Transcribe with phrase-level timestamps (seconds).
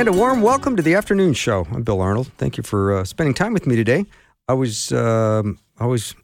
[0.00, 1.66] And a warm welcome to the afternoon show.
[1.70, 2.28] I'm Bill Arnold.
[2.38, 4.06] Thank you for uh, spending time with me today.
[4.48, 6.14] I always, um, always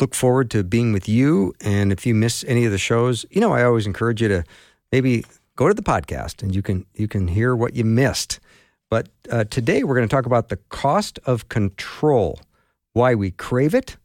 [0.00, 1.54] look forward to being with you.
[1.60, 4.42] And if you miss any of the shows, you know, I always encourage you to
[4.90, 8.40] maybe go to the podcast and you can you can hear what you missed.
[8.90, 12.40] But uh, today we're going to talk about the cost of control,
[12.92, 13.98] why we crave it,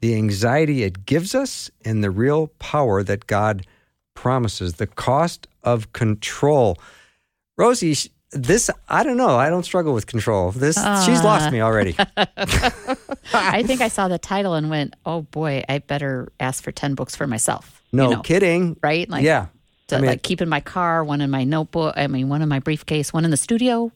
[0.00, 3.64] the anxiety it gives us, and the real power that God
[4.14, 4.72] promises.
[4.72, 6.76] The cost of control.
[7.56, 7.94] Rosie,
[8.32, 9.36] this I don't know.
[9.36, 10.50] I don't struggle with control.
[10.52, 11.96] This uh, she's lost me already.
[13.32, 16.94] I think I saw the title and went, "Oh boy, I better ask for ten
[16.94, 19.08] books for myself." No you know, kidding, right?
[19.08, 19.46] Like, yeah,
[19.88, 21.94] to, I mean, like keep in my car, one in my notebook.
[21.96, 23.92] I mean, one in my briefcase, one in the studio.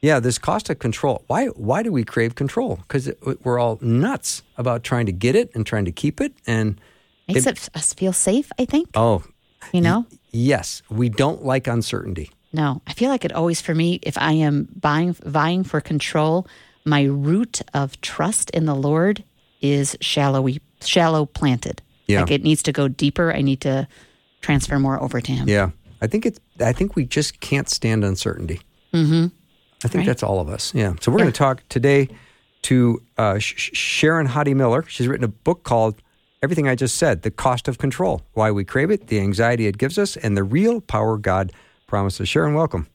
[0.00, 1.24] Yeah, this cost of control.
[1.26, 1.46] Why?
[1.46, 2.76] Why do we crave control?
[2.76, 3.10] Because
[3.42, 6.80] we're all nuts about trying to get it and trying to keep it, and
[7.26, 8.52] makes it, it us feel safe.
[8.58, 8.90] I think.
[8.94, 9.24] Oh,
[9.72, 10.06] you know.
[10.10, 12.30] Y- yes, we don't like uncertainty.
[12.52, 16.46] No, I feel like it always for me, if I am buying, vying for control,
[16.84, 19.22] my root of trust in the Lord
[19.60, 21.82] is shallowy, shallow planted.
[22.06, 22.20] Yeah.
[22.20, 23.32] Like it needs to go deeper.
[23.32, 23.86] I need to
[24.40, 25.48] transfer more over to Him.
[25.48, 25.70] Yeah.
[26.00, 28.60] I think it's, I think we just can't stand uncertainty.
[28.94, 29.26] Mm-hmm.
[29.84, 30.06] I think right.
[30.06, 30.72] that's all of us.
[30.74, 30.94] Yeah.
[31.00, 31.24] So we're yeah.
[31.24, 32.08] going to talk today
[32.62, 34.84] to uh, Sharon Hodde Miller.
[34.88, 36.00] She's written a book called
[36.42, 39.76] Everything I Just Said The Cost of Control Why We Crave It, the Anxiety It
[39.76, 41.52] Gives Us, and the Real Power God
[41.88, 42.28] promises.
[42.28, 42.86] Sharon, welcome.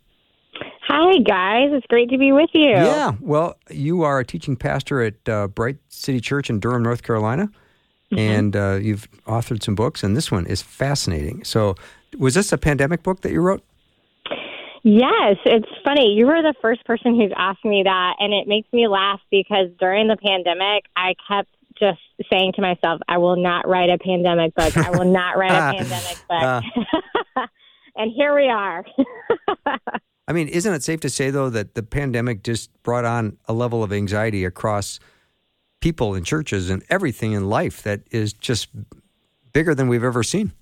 [0.87, 1.69] Hi, guys.
[1.71, 2.69] It's great to be with you.
[2.69, 3.13] Yeah.
[3.19, 7.47] Well, you are a teaching pastor at uh, Bright City Church in Durham, North Carolina,
[7.47, 8.17] mm-hmm.
[8.17, 11.43] and uh, you've authored some books, and this one is fascinating.
[11.43, 11.75] So,
[12.17, 13.63] was this a pandemic book that you wrote?
[14.83, 16.13] Yes, it's funny.
[16.13, 19.69] You were the first person who's asked me that, and it makes me laugh because
[19.79, 21.49] during the pandemic, I kept
[21.79, 21.99] just
[22.31, 24.75] saying to myself, I will not write a pandemic book.
[24.77, 26.63] I will not write a pandemic book.
[27.37, 27.47] Uh,
[27.95, 28.85] and here we are.
[30.27, 33.53] I mean, isn't it safe to say though that the pandemic just brought on a
[33.53, 34.99] level of anxiety across
[35.81, 38.69] people and churches and everything in life that is just
[39.51, 40.53] bigger than we've ever seen?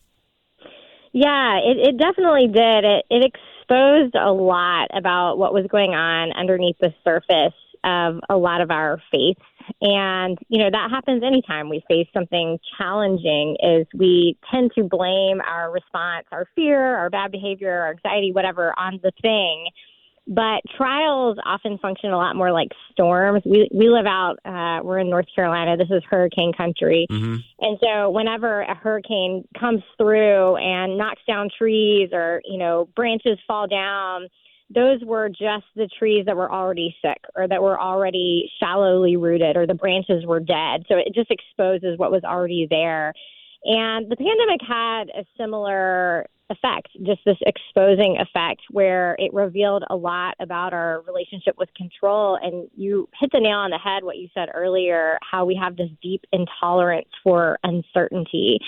[1.14, 2.86] Yeah, it, it definitely did.
[2.86, 7.53] It, it exposed a lot about what was going on underneath the surface
[7.84, 9.41] of a lot of our faiths
[9.81, 15.41] and, you know, that happens anytime we face something challenging is we tend to blame
[15.47, 19.67] our response, our fear, our bad behavior, our anxiety, whatever on the thing.
[20.27, 23.41] But trials often function a lot more like storms.
[23.44, 24.38] We we live out.
[24.45, 25.75] Uh, we're in North Carolina.
[25.78, 27.38] This is hurricane country, mm-hmm.
[27.59, 33.39] and so whenever a hurricane comes through and knocks down trees or you know branches
[33.47, 34.28] fall down,
[34.74, 39.58] those were just the trees that were already sick or that were already shallowly rooted
[39.58, 40.86] or the branches were dead.
[40.88, 43.14] So it just exposes what was already there.
[43.64, 49.96] And the pandemic had a similar effect, just this exposing effect where it revealed a
[49.96, 52.38] lot about our relationship with control.
[52.42, 55.78] And you hit the nail on the head what you said earlier how we have
[55.78, 58.59] this deep intolerance for uncertainty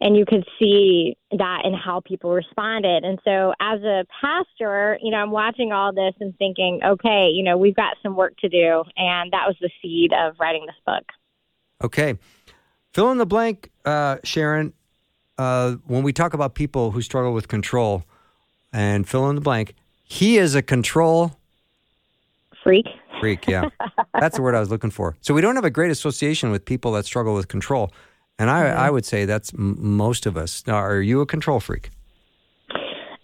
[0.00, 3.04] and you could see that in how people responded.
[3.04, 7.42] And so, as a pastor, you know, I'm watching all this and thinking, okay, you
[7.42, 8.84] know, we've got some work to do.
[8.96, 11.04] And that was the seed of writing this book.
[11.84, 12.18] Okay.
[12.92, 14.72] Fill in the blank, uh, Sharon.
[15.38, 18.04] Uh, when we talk about people who struggle with control,
[18.72, 19.74] and fill in the blank,
[20.04, 21.32] he is a control
[22.62, 22.86] freak.
[23.20, 23.68] Freak, yeah.
[24.18, 25.16] That's the word I was looking for.
[25.20, 27.92] So, we don't have a great association with people that struggle with control.
[28.40, 28.80] And I, mm-hmm.
[28.80, 30.66] I would say that's m- most of us.
[30.66, 31.90] Now, are you a control freak?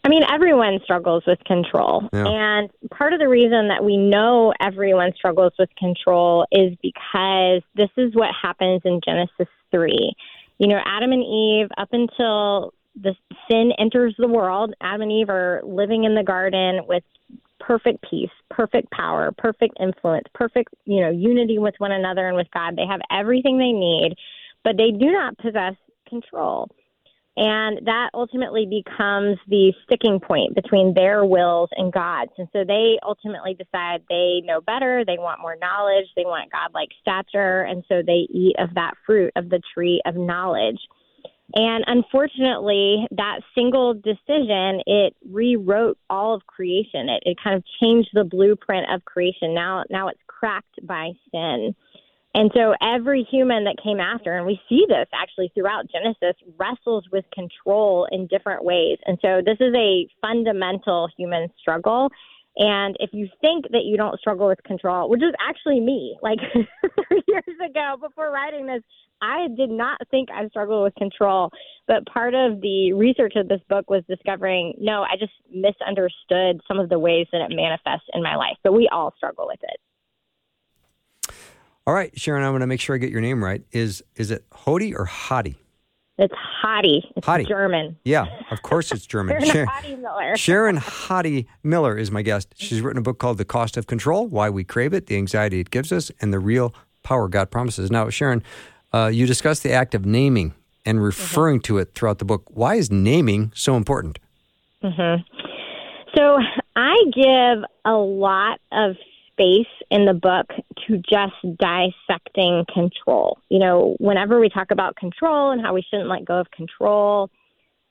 [0.04, 2.09] I mean, everyone struggles with control.
[2.12, 2.27] Yeah.
[2.28, 7.88] And part of the reason that we know everyone struggles with control is because this
[7.96, 10.12] is what happens in Genesis 3.
[10.58, 13.17] You know, Adam and Eve, up until the
[13.50, 17.02] sin enters the world, Adam and Eve are living in the garden with
[17.58, 22.50] perfect peace, perfect power, perfect influence, perfect, you know, unity with one another and with
[22.52, 22.76] God.
[22.76, 24.14] They have everything they need
[24.67, 25.75] but they do not possess
[26.09, 26.69] control.
[27.37, 32.33] And that ultimately becomes the sticking point between their wills and God's.
[32.37, 36.71] And so they ultimately decide they know better, they want more knowledge, they want God
[36.75, 40.81] like stature, and so they eat of that fruit of the tree of knowledge.
[41.55, 47.09] And unfortunately, that single decision, it rewrote all of creation.
[47.09, 49.55] It, it kind of changed the blueprint of creation.
[49.55, 51.77] Now, now it's cracked by sin.
[52.37, 57.05] And so every human that came after, and we see this actually throughout Genesis, wrestles
[57.11, 58.99] with control in different ways.
[59.06, 62.11] And so this is a fundamental human struggle.
[62.56, 66.38] And if you think that you don't struggle with control, which is actually me, like
[67.09, 68.82] three years ago before writing this,
[69.23, 71.49] I did not think I struggled with control.
[71.89, 76.81] But part of the research of this book was discovering no, I just misunderstood some
[76.81, 78.59] of the ways that it manifests in my life.
[78.62, 79.81] But we all struggle with it.
[81.87, 83.62] All right, Sharon, I'm going to make sure I get your name right.
[83.71, 85.56] Is is it Hody or Hottie?
[86.19, 86.35] It's
[86.65, 87.03] Hottie.
[87.15, 87.47] It's Hottie.
[87.47, 87.97] German.
[88.05, 89.44] Yeah, of course it's German.
[89.44, 90.37] Sharon Hodde Miller.
[90.37, 92.55] Sharon Hodde Miller is my guest.
[92.56, 95.61] She's written a book called The Cost of Control Why We Crave It, the Anxiety
[95.61, 97.91] It Gives Us, and the Real Power God Promises.
[97.91, 98.43] Now, Sharon,
[98.93, 100.55] uh, you discuss the act of naming
[100.85, 101.75] and referring mm-hmm.
[101.75, 102.44] to it throughout the book.
[102.49, 104.19] Why is naming so important?
[104.82, 105.23] Mm-hmm.
[106.17, 106.39] So
[106.75, 108.97] I give a lot of
[109.37, 110.47] space in the book
[110.87, 113.38] to just dissecting control.
[113.50, 117.31] You know, whenever we talk about control and how we shouldn't let go of control,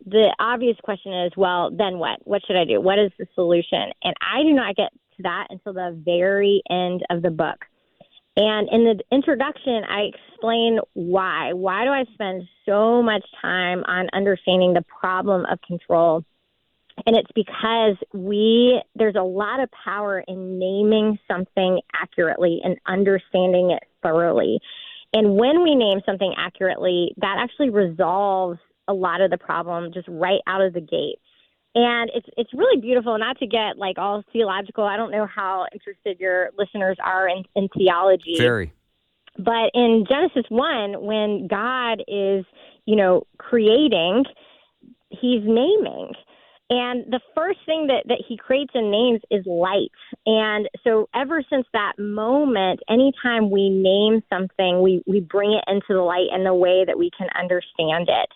[0.05, 2.19] the obvious question is, well, then what?
[2.23, 2.81] What should I do?
[2.81, 3.91] What is the solution?
[4.03, 7.57] And I do not get to that until the very end of the book.
[8.37, 11.53] And in the introduction, I explain why.
[11.53, 16.25] Why do I spend so much time on understanding the problem of control?
[17.05, 23.71] And it's because we, there's a lot of power in naming something accurately and understanding
[23.71, 24.59] it thoroughly.
[25.13, 30.07] And when we name something accurately, that actually resolves a lot of the problem just
[30.07, 31.19] right out of the gate.
[31.73, 33.17] And it's it's really beautiful.
[33.17, 34.85] Not to get like all theological.
[34.85, 38.37] I don't know how interested your listeners are in, in theology.
[38.37, 38.71] Very.
[39.37, 42.45] But in Genesis one, when God is,
[42.85, 44.23] you know, creating,
[45.09, 46.13] He's naming.
[46.69, 49.91] And the first thing that, that he creates and names is light.
[50.25, 55.93] And so ever since that moment, anytime we name something, we, we bring it into
[55.93, 58.29] the light in the way that we can understand it.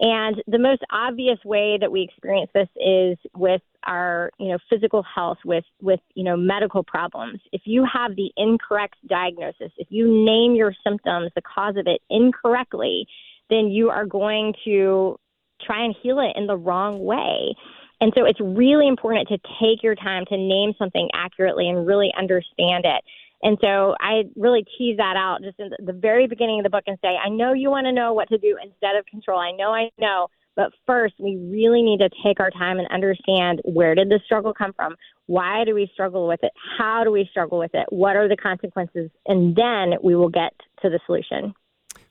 [0.00, 5.02] And the most obvious way that we experience this is with our, you know, physical
[5.02, 7.38] health, with with you know medical problems.
[7.52, 12.00] If you have the incorrect diagnosis, if you name your symptoms, the cause of it
[12.08, 13.06] incorrectly,
[13.50, 15.18] then you are going to
[15.64, 17.54] try and heal it in the wrong way.
[18.00, 22.12] And so it's really important to take your time to name something accurately and really
[22.16, 23.02] understand it.
[23.42, 26.84] And so I really tease that out just in the very beginning of the book
[26.86, 29.38] and say, I know you want to know what to do instead of control.
[29.38, 30.28] I know, I know.
[30.56, 34.52] But first, we really need to take our time and understand where did the struggle
[34.52, 34.94] come from?
[35.26, 36.52] Why do we struggle with it?
[36.76, 37.86] How do we struggle with it?
[37.90, 39.10] What are the consequences?
[39.26, 40.52] And then we will get
[40.82, 41.54] to the solution.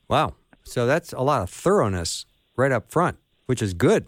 [0.08, 0.34] Wow.
[0.64, 2.26] So that's a lot of thoroughness
[2.56, 3.18] right up front,
[3.50, 4.06] which is good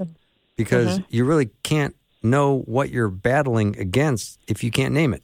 [0.56, 1.04] because mm-hmm.
[1.10, 5.22] you really can't know what you're battling against if you can't name it.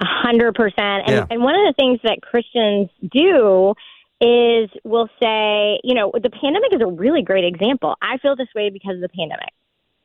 [0.00, 1.04] A hundred percent.
[1.06, 3.74] And and one of the things that Christians do
[4.20, 7.94] is we'll say, you know, the pandemic is a really great example.
[8.02, 9.52] I feel this way because of the pandemic.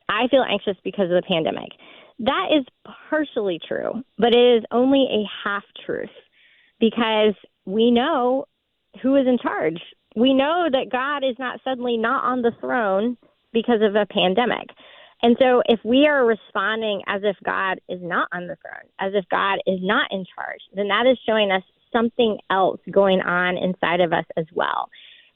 [0.08, 1.70] I feel anxious because of the pandemic.
[2.20, 2.64] That is
[3.10, 6.14] partially true, but it is only a half truth
[6.78, 7.34] because
[7.64, 8.46] we know
[9.02, 9.80] who is in charge.
[10.16, 13.18] We know that God is not suddenly not on the throne
[13.52, 14.70] because of a pandemic.
[15.22, 19.12] And so, if we are responding as if God is not on the throne, as
[19.14, 21.62] if God is not in charge, then that is showing us
[21.92, 24.88] something else going on inside of us as well.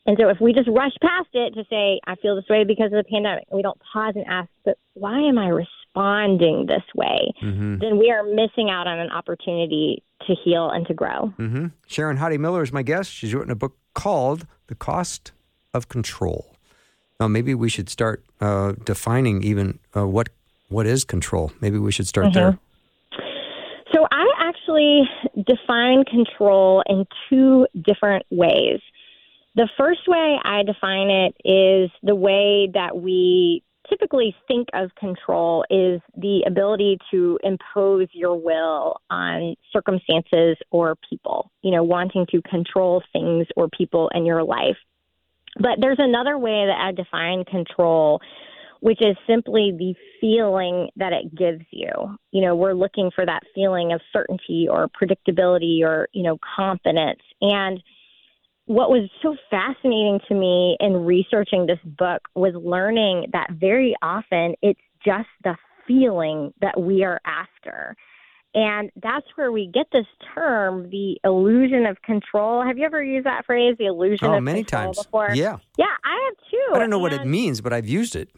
[0.07, 2.93] And so, if we just rush past it to say, I feel this way because
[2.93, 6.83] of the pandemic, and we don't pause and ask, but why am I responding this
[6.95, 7.33] way?
[7.43, 7.79] Mm-hmm.
[7.79, 11.33] Then we are missing out on an opportunity to heal and to grow.
[11.39, 11.67] Mm-hmm.
[11.87, 13.13] Sharon Hodde Miller is my guest.
[13.13, 15.33] She's written a book called The Cost
[15.75, 16.55] of Control.
[17.19, 20.31] Now, maybe we should start uh, defining even uh, what
[20.69, 21.53] what is control.
[21.61, 22.39] Maybe we should start mm-hmm.
[22.39, 22.59] there.
[23.93, 25.03] So I actually
[25.35, 28.81] define control in two different ways.
[29.57, 35.65] The first way I define it is the way that we typically think of control
[35.69, 42.41] is the ability to impose your will on circumstances or people, you know, wanting to
[42.43, 44.77] control things or people in your life.
[45.57, 48.21] But there's another way that I define control,
[48.81, 51.91] which is simply the feeling that it gives you.
[52.31, 57.21] You know, we're looking for that feeling of certainty or predictability or, you know, confidence.
[57.41, 57.83] And
[58.71, 64.55] what was so fascinating to me in researching this book was learning that very often
[64.63, 65.57] it's just the
[65.89, 67.97] feeling that we are after.
[68.55, 72.65] And that's where we get this term, the illusion of control.
[72.65, 75.05] Have you ever used that phrase, the illusion oh, of many control times.
[75.05, 75.31] before?
[75.35, 75.57] Yeah.
[75.77, 76.77] Yeah, I have too.
[76.77, 78.31] I don't know what it means, but I've used it.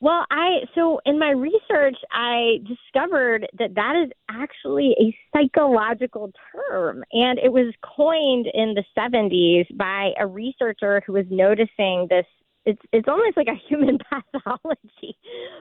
[0.00, 7.04] Well, I so in my research, I discovered that that is actually a psychological term,
[7.12, 12.26] and it was coined in the 70s by a researcher who was noticing this.
[12.66, 15.16] It's it's almost like a human pathology,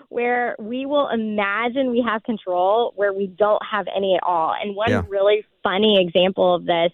[0.09, 4.53] where we will imagine we have control where we don't have any at all.
[4.59, 5.01] And one Yeah.
[5.09, 6.91] really funny example of this,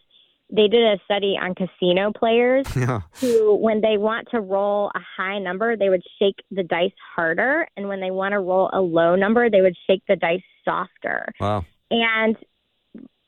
[0.51, 3.01] they did a study on casino players Yeah.
[3.19, 7.67] who, when they want to roll a high number, they would shake the dice harder.
[7.75, 11.27] And when they want to roll a low number, they would shake the dice softer.
[11.39, 11.65] Wow.
[11.89, 12.35] And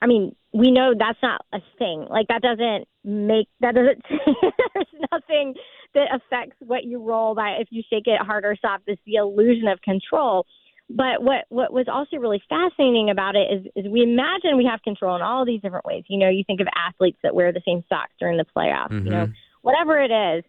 [0.01, 2.05] I mean, we know that's not a thing.
[2.09, 4.03] Like, that doesn't make, that doesn't,
[4.73, 5.55] there's nothing
[5.95, 8.83] that affects what you roll by if you shake it hard or soft.
[8.87, 10.45] It's the illusion of control.
[10.89, 14.81] But what what was also really fascinating about it is is we imagine we have
[14.83, 16.03] control in all these different ways.
[16.07, 18.91] You know, you think of athletes that wear the same socks during the playoffs.
[18.91, 19.31] You know, mm-hmm.
[19.61, 20.43] whatever it is.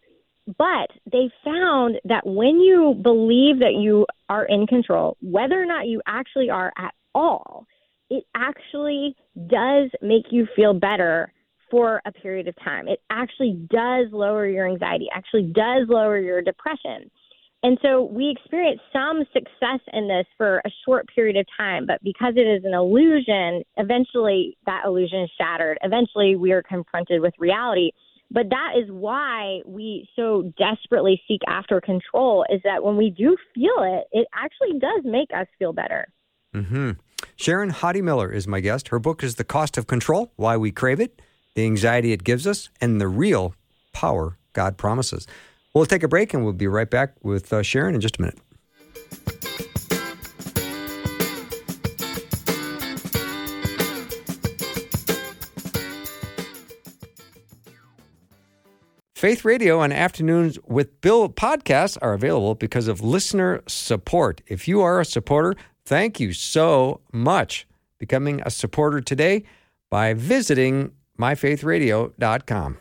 [0.57, 5.87] But they found that when you believe that you are in control, whether or not
[5.87, 7.67] you actually are at all,
[8.09, 9.15] it actually
[9.47, 11.31] does make you feel better
[11.69, 12.87] for a period of time.
[12.87, 17.11] It actually does lower your anxiety, actually does lower your depression.
[17.61, 22.01] And so we experience some success in this for a short period of time, but
[22.01, 25.77] because it is an illusion, eventually that illusion is shattered.
[25.83, 27.91] Eventually we are confronted with reality.
[28.31, 33.35] But that is why we so desperately seek after control is that when we do
[33.53, 36.07] feel it, it actually does make us feel better.
[36.55, 36.91] Mm-hmm.
[37.35, 38.89] Sharon Hodde Miller is my guest.
[38.89, 41.21] Her book is The Cost of Control Why We Crave It,
[41.55, 43.55] the Anxiety It Gives Us, and the Real
[43.93, 45.25] Power God Promises.
[45.73, 48.21] We'll take a break and we'll be right back with uh, Sharon in just a
[48.21, 48.39] minute.
[59.19, 64.41] Faith Radio and Afternoons with Bill podcasts are available because of listener support.
[64.47, 67.67] If you are a supporter, thank you so much.
[67.97, 69.43] Becoming a supporter today
[69.89, 72.77] by visiting myfaithradio.com.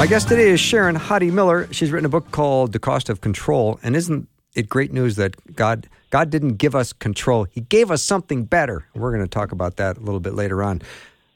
[0.00, 1.70] My guest today is Sharon Hodde Miller.
[1.74, 3.78] She's written a book called The Cost of Control.
[3.82, 7.44] And isn't it great news that God God didn't give us control.
[7.44, 8.86] He gave us something better.
[8.94, 10.80] We're going to talk about that a little bit later on.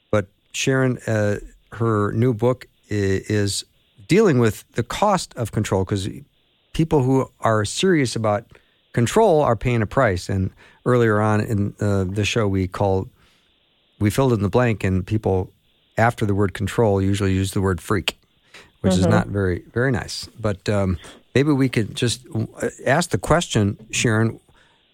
[0.09, 1.41] But Sharon, uh,
[1.73, 3.65] her new book is
[4.07, 6.09] dealing with the cost of control because
[6.73, 8.47] people who are serious about
[8.93, 10.27] control are paying a price.
[10.27, 10.49] And
[10.87, 13.11] earlier on in uh, the show, we called
[13.99, 15.51] we filled in the blank, and people
[15.99, 18.17] after the word control usually use the word freak,
[18.85, 20.29] which is not very very nice.
[20.39, 20.97] But um,
[21.33, 22.25] maybe we could just
[22.85, 24.39] ask the question, Sharon,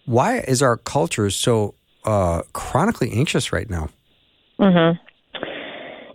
[0.06, 3.88] why is our culture so uh, chronically anxious right now?
[4.58, 4.98] Mm-hmm.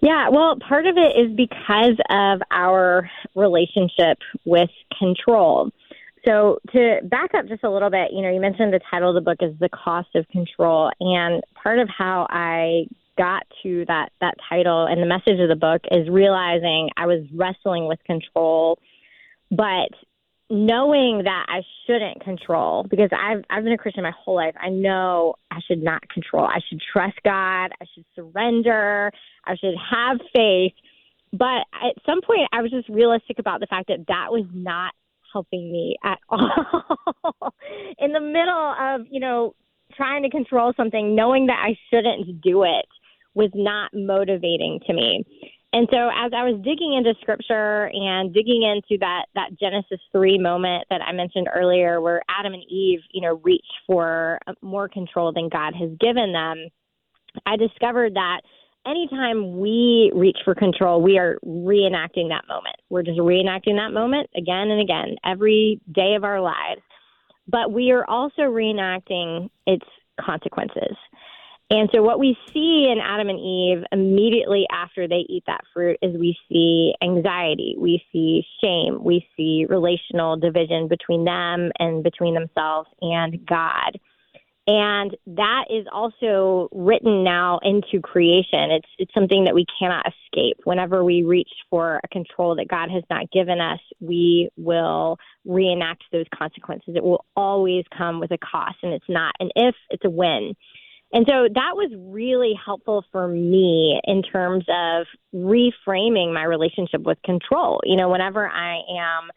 [0.02, 5.72] Yeah, well, part of it is because of our relationship with control.
[6.26, 9.16] So, to back up just a little bit, you know, you mentioned the title of
[9.16, 10.92] the book is The Cost of Control.
[11.00, 15.56] And part of how I got to that, that title and the message of the
[15.56, 18.80] book is realizing I was wrestling with control,
[19.52, 19.90] but
[20.50, 24.56] knowing that I shouldn't control because I've I've been a Christian my whole life.
[24.60, 26.46] I know I should not control.
[26.46, 27.72] I should trust God.
[27.82, 29.12] I should surrender.
[29.46, 30.74] I should have faith.
[31.34, 34.94] But at some point, I was just realistic about the fact that that was not
[35.34, 37.54] helping me at all.
[38.00, 39.54] In the middle of you know
[39.96, 42.86] trying to control something, knowing that I shouldn't do it
[43.38, 45.24] was not motivating to me.
[45.72, 50.40] And so as I was digging into scripture and digging into that that Genesis 3
[50.40, 54.90] moment that I mentioned earlier where Adam and Eve, you know, reached for uh, more
[54.90, 56.70] control than God has given them,
[57.46, 58.42] I discovered that
[58.88, 62.78] anytime we reach for control, we are reenacting that moment.
[62.90, 66.82] We're just reenacting that moment again and again every day of our lives.
[67.48, 69.86] But we are also reenacting its
[70.20, 70.96] consequences.
[71.70, 75.98] And so, what we see in Adam and Eve immediately after they eat that fruit
[76.02, 82.36] is we see anxiety, we see shame, we see relational division between them and between
[82.36, 84.00] themselves and God.
[84.70, 88.72] And that is also written now into creation.
[88.72, 90.58] It's it's something that we cannot escape.
[90.64, 96.04] Whenever we reach for a control that God has not given us, we will reenact
[96.14, 96.96] those consequences.
[96.96, 100.54] It will always come with a cost, and it's not an if, it's a win.
[101.14, 107.18] And so that was really helpful for me in terms of reframing my relationship with
[107.24, 107.80] control.
[107.86, 109.30] You know, whenever I am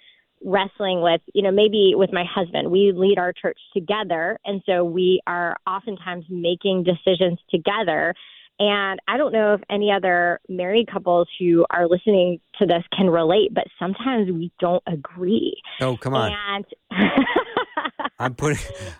[0.43, 4.39] wrestling with, you know, maybe with my husband, we lead our church together.
[4.45, 8.15] And so we are oftentimes making decisions together.
[8.59, 13.09] And I don't know if any other married couples who are listening to this can
[13.09, 15.57] relate, but sometimes we don't agree.
[15.81, 16.33] Oh, come on.
[16.49, 16.65] And
[18.19, 18.59] I'm putting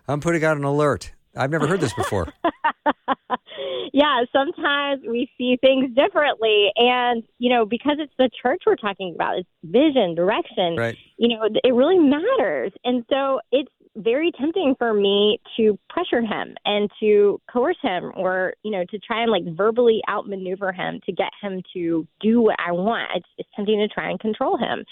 [0.09, 1.13] I'm putting out an alert.
[1.41, 2.29] I've never heard this before.
[3.95, 6.71] yeah, sometimes we see things differently.
[6.77, 10.97] And, you know, because it's the church we're talking about, it's vision, direction, Right.
[11.17, 12.73] you know, it really matters.
[12.85, 18.53] And so it's very tempting for me to pressure him and to coerce him or,
[18.63, 22.57] you know, to try and like verbally outmaneuver him to get him to do what
[22.65, 23.11] I want.
[23.17, 24.85] It's, it's tempting to try and control him.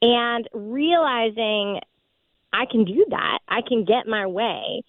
[0.00, 1.80] And realizing
[2.52, 4.82] I can do that, I can get my way,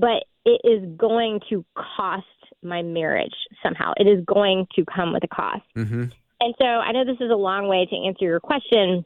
[0.00, 1.64] but it is going to
[1.96, 2.24] cost
[2.62, 3.92] my marriage somehow.
[3.96, 5.62] It is going to come with a cost.
[5.76, 6.04] Mm-hmm.
[6.40, 9.04] And so I know this is a long way to answer your question,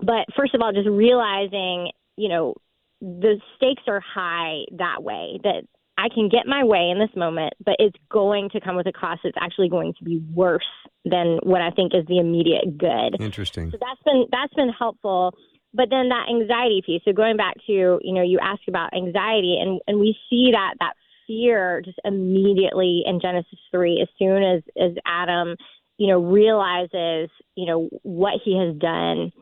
[0.00, 2.54] but first of all, just realizing, you know,
[3.00, 5.64] the stakes are high that way that
[5.96, 8.92] I can get my way in this moment, but it's going to come with a
[8.92, 9.20] cost.
[9.24, 10.64] It's actually going to be worse
[11.04, 13.20] than what I think is the immediate good.
[13.20, 13.70] Interesting.
[13.70, 15.34] So that's been that's been helpful.
[15.74, 17.02] But then that anxiety piece.
[17.04, 20.74] So going back to you know you asked about anxiety, and and we see that
[20.78, 20.94] that
[21.26, 25.56] fear just immediately in Genesis three as soon as as Adam
[25.98, 29.32] you know realizes you know what he has done,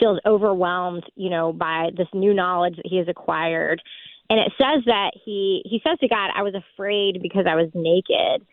[0.00, 3.80] feels overwhelmed you know by this new knowledge that he has acquired,
[4.28, 7.70] and it says that he he says to God, "I was afraid because I was
[7.72, 8.46] naked."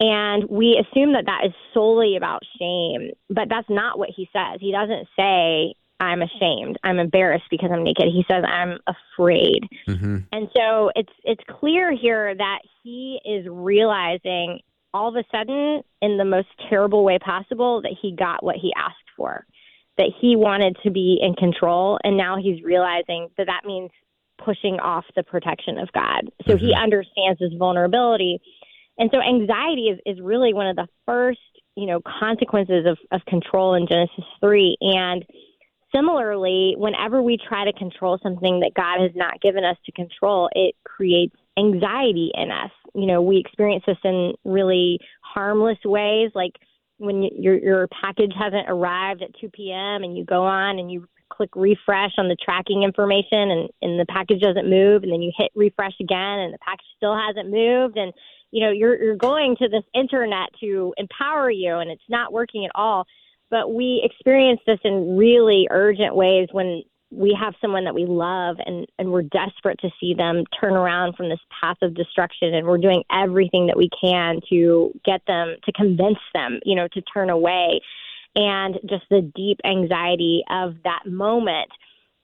[0.00, 4.58] And we assume that that is solely about shame, but that's not what he says.
[4.60, 6.78] He doesn't say, I'm ashamed.
[6.82, 8.06] I'm embarrassed because I'm naked.
[8.06, 9.68] He says I'm afraid.
[9.88, 10.18] Mm-hmm.
[10.32, 14.60] And so it's it's clear here that he is realizing
[14.92, 18.72] all of a sudden in the most terrible way possible that he got what he
[18.76, 19.46] asked for.
[19.96, 23.90] That he wanted to be in control and now he's realizing that that means
[24.44, 26.30] pushing off the protection of God.
[26.48, 28.40] So he understands his vulnerability.
[28.98, 31.38] And so anxiety is, is really one of the first,
[31.76, 34.76] you know, consequences of, of control in Genesis 3.
[34.80, 35.24] And
[35.94, 40.48] similarly, whenever we try to control something that God has not given us to control,
[40.54, 42.70] it creates anxiety in us.
[42.94, 46.52] You know, we experience this in really harmless ways, like
[46.98, 50.04] when your your package hasn't arrived at 2 p.m.
[50.04, 54.06] and you go on and you click refresh on the tracking information and, and the
[54.08, 57.96] package doesn't move and then you hit refresh again and the package still hasn't moved
[57.96, 58.12] and
[58.52, 62.64] you know you're you're going to this internet to empower you and it's not working
[62.64, 63.04] at all
[63.50, 68.56] but we experience this in really urgent ways when we have someone that we love
[68.64, 72.54] and, and we're desperate to see them turn around from this path of destruction.
[72.54, 76.88] And we're doing everything that we can to get them to convince them you know
[76.92, 77.80] to turn away.
[78.36, 81.70] And just the deep anxiety of that moment.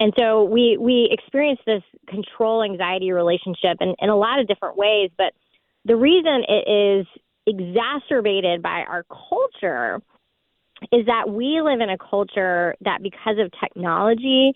[0.01, 4.77] And so we we experience this control anxiety relationship in, in a lot of different
[4.77, 5.11] ways.
[5.17, 5.35] But
[5.85, 7.07] the reason it is
[7.47, 10.01] exacerbated by our culture
[10.93, 14.53] is that we live in a culture that because of technology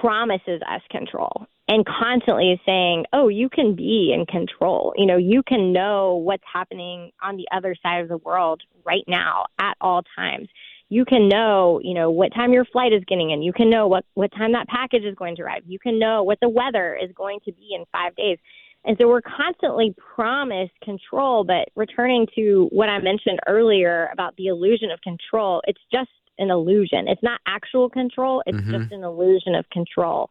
[0.00, 4.92] promises us control and constantly is saying, "Oh, you can be in control.
[4.96, 9.04] You know, you can know what's happening on the other side of the world right
[9.06, 10.48] now at all times.
[10.88, 13.42] You can know, you know, what time your flight is getting in.
[13.42, 15.62] You can know what what time that package is going to arrive.
[15.66, 18.38] You can know what the weather is going to be in 5 days."
[18.84, 24.46] And so we're constantly promised control, but returning to what I mentioned earlier about the
[24.46, 27.06] illusion of control, it's just an illusion.
[27.06, 28.80] It's not actual control, it's Mhm.
[28.80, 30.30] just an illusion of control.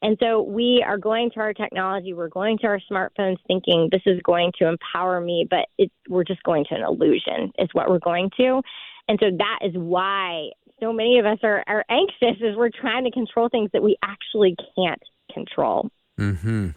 [0.00, 4.02] And so we are going to our technology, we're going to our smartphones thinking this
[4.06, 7.90] is going to empower me, but it, we're just going to an illusion, is what
[7.90, 8.62] we're going to.
[9.08, 13.04] And so that is why so many of us are, are anxious as we're trying
[13.04, 15.90] to control things that we actually can't control.
[16.20, 16.68] Mm-hmm.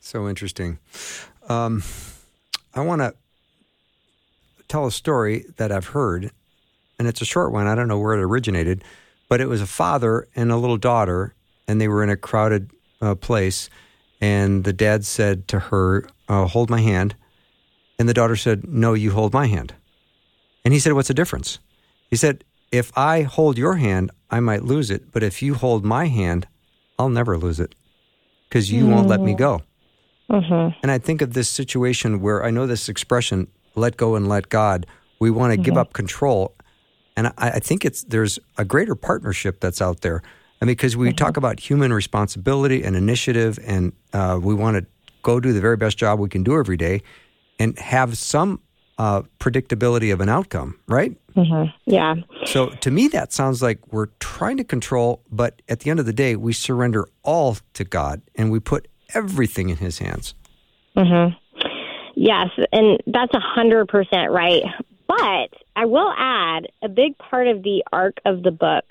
[0.00, 0.78] So interesting.
[1.48, 1.82] Um,
[2.74, 3.14] I want to
[4.68, 6.30] tell a story that I've heard,
[6.98, 7.66] and it's a short one.
[7.66, 8.84] I don't know where it originated,
[9.28, 11.34] but it was a father and a little daughter,
[11.66, 13.68] and they were in a crowded uh, place.
[14.20, 17.14] And the dad said to her, uh, Hold my hand.
[17.98, 19.74] And the daughter said, No, you hold my hand.
[20.64, 21.58] And he said, What's the difference?
[22.10, 25.12] He said, If I hold your hand, I might lose it.
[25.12, 26.46] But if you hold my hand,
[26.98, 27.74] I'll never lose it
[28.48, 29.62] because you won't let me go.
[30.30, 30.78] Mm-hmm.
[30.82, 34.48] And I think of this situation where I know this expression, let go and let
[34.48, 34.86] God.
[35.20, 36.54] We want to give up control.
[37.16, 40.22] And I, I think it's there's a greater partnership that's out there.
[40.60, 44.86] I mean, because we talk about human responsibility and initiative, and uh, we want to
[45.22, 47.02] go do the very best job we can do every day
[47.58, 48.60] and have some
[48.98, 51.16] uh, predictability of an outcome, right?
[51.34, 51.70] Mm-hmm.
[51.86, 52.16] Yeah.
[52.46, 56.06] So to me, that sounds like we're trying to control, but at the end of
[56.06, 60.34] the day, we surrender all to God and we put everything in His hands.
[60.96, 61.36] Mm-hmm.
[62.16, 64.62] Yes, and that's a hundred percent right.
[65.06, 68.84] But I will add a big part of the arc of the book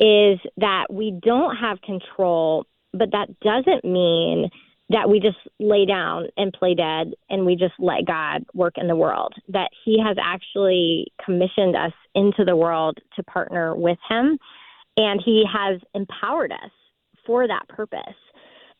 [0.00, 4.48] is that we don't have control, but that doesn't mean
[4.90, 8.86] that we just lay down and play dead and we just let God work in
[8.86, 9.34] the world.
[9.48, 14.38] That He has actually commissioned us into the world to partner with Him,
[14.96, 16.70] and He has empowered us
[17.26, 18.14] for that purpose.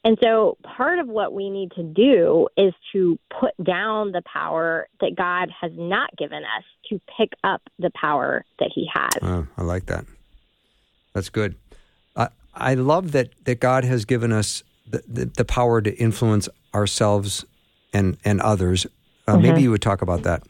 [0.04, 4.88] And so, part of what we need to do is to put down the power
[5.00, 9.18] that God has not given us to pick up the power that He has.
[9.20, 10.04] Oh, I like that.
[11.14, 11.56] That's good.
[12.14, 16.48] I, I love that, that God has given us the, the, the power to influence
[16.74, 17.44] ourselves
[17.92, 18.86] and, and others.
[19.26, 19.42] Uh, mm-hmm.
[19.42, 20.42] Maybe you would talk about that.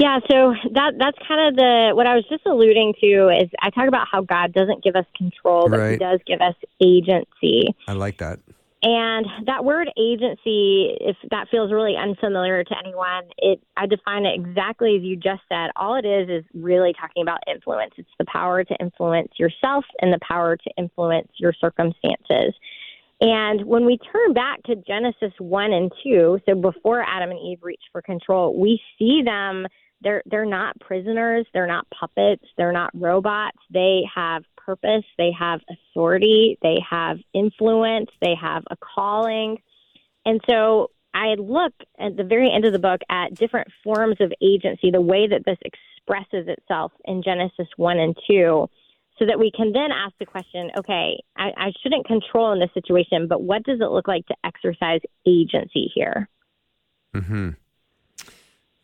[0.00, 3.68] Yeah, so that that's kind of the what I was just alluding to is I
[3.68, 5.90] talk about how God doesn't give us control, but right.
[5.92, 7.74] He does give us agency.
[7.86, 8.38] I like that.
[8.82, 14.40] And that word agency, if that feels really unfamiliar to anyone, it I define it
[14.40, 15.68] exactly as you just said.
[15.76, 17.92] All it is is really talking about influence.
[17.98, 22.54] It's the power to influence yourself and the power to influence your circumstances.
[23.20, 27.58] And when we turn back to Genesis 1 and 2, so before Adam and Eve
[27.60, 29.66] reached for control, we see them
[30.02, 33.58] they're they're not prisoners, they're not puppets, they're not robots.
[33.70, 39.58] They have purpose, they have authority, they have influence, they have a calling.
[40.24, 44.32] And so I look at the very end of the book at different forms of
[44.42, 48.68] agency, the way that this expresses itself in Genesis 1 and 2
[49.18, 52.70] so that we can then ask the question okay, I, I shouldn't control in this
[52.74, 56.28] situation, but what does it look like to exercise agency here?
[57.14, 57.50] Hmm.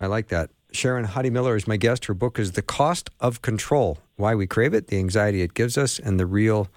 [0.01, 0.51] I like that.
[0.77, 2.05] Sharon Hodde Miller is my guest.
[2.05, 5.79] Her book is The Cost of Control Why We Crave It, the Anxiety It Gives
[5.79, 6.69] Us, and the Real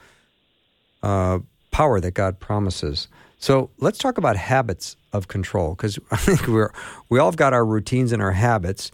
[1.03, 1.39] uh,
[1.71, 3.09] Power That God Promises.
[3.39, 6.71] So let's talk about habits of control because I think we're,
[7.09, 8.91] we all have got our routines and our habits.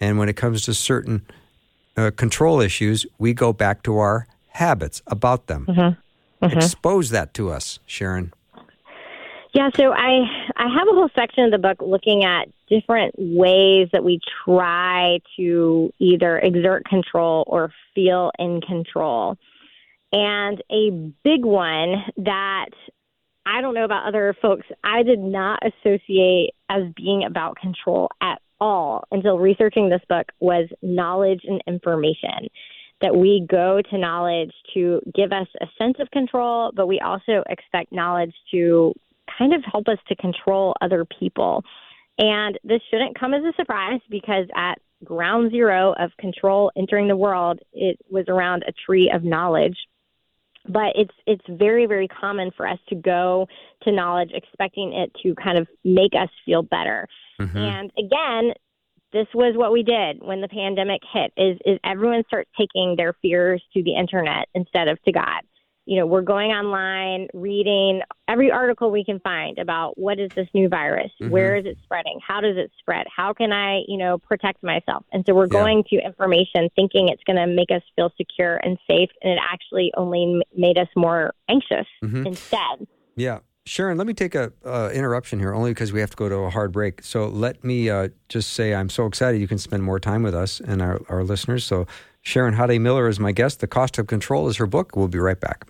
[0.00, 1.24] And when it comes to certain
[1.96, 5.66] uh, control issues, we go back to our habits about them.
[5.66, 6.44] Mm-hmm.
[6.44, 6.58] Mm-hmm.
[6.58, 8.32] Expose that to us, Sharon.
[9.54, 10.24] Yeah, so I
[10.56, 15.20] I have a whole section of the book looking at different ways that we try
[15.36, 19.36] to either exert control or feel in control.
[20.12, 20.90] And a
[21.24, 22.68] big one that
[23.46, 28.40] I don't know about other folks, I did not associate as being about control at
[28.60, 32.48] all until researching this book was knowledge and information.
[33.00, 37.44] That we go to knowledge to give us a sense of control, but we also
[37.48, 38.92] expect knowledge to
[39.36, 41.64] kind of help us to control other people.
[42.18, 47.16] And this shouldn't come as a surprise because at ground zero of control entering the
[47.16, 49.76] world, it was around a tree of knowledge.
[50.66, 53.46] But it's it's very very common for us to go
[53.84, 57.06] to knowledge expecting it to kind of make us feel better.
[57.40, 57.56] Mm-hmm.
[57.56, 58.52] And again,
[59.12, 63.14] this was what we did when the pandemic hit is is everyone starts taking their
[63.22, 65.42] fears to the internet instead of to God.
[65.88, 70.46] You know, we're going online, reading every article we can find about what is this
[70.52, 71.10] new virus?
[71.18, 71.32] Mm-hmm.
[71.32, 72.20] Where is it spreading?
[72.20, 73.06] How does it spread?
[73.08, 75.06] How can I, you know, protect myself?
[75.12, 75.62] And so we're yeah.
[75.62, 79.38] going to information thinking it's going to make us feel secure and safe, and it
[79.42, 82.26] actually only made us more anxious mm-hmm.
[82.26, 82.86] instead.
[83.16, 83.38] Yeah.
[83.64, 86.36] Sharon, let me take a uh, interruption here, only because we have to go to
[86.36, 87.02] a hard break.
[87.02, 90.34] So let me uh, just say I'm so excited you can spend more time with
[90.34, 91.64] us and our, our listeners.
[91.64, 91.86] So
[92.20, 93.60] Sharon Hodde Miller is my guest.
[93.60, 94.94] The Cost of Control is her book.
[94.94, 95.66] We'll be right back.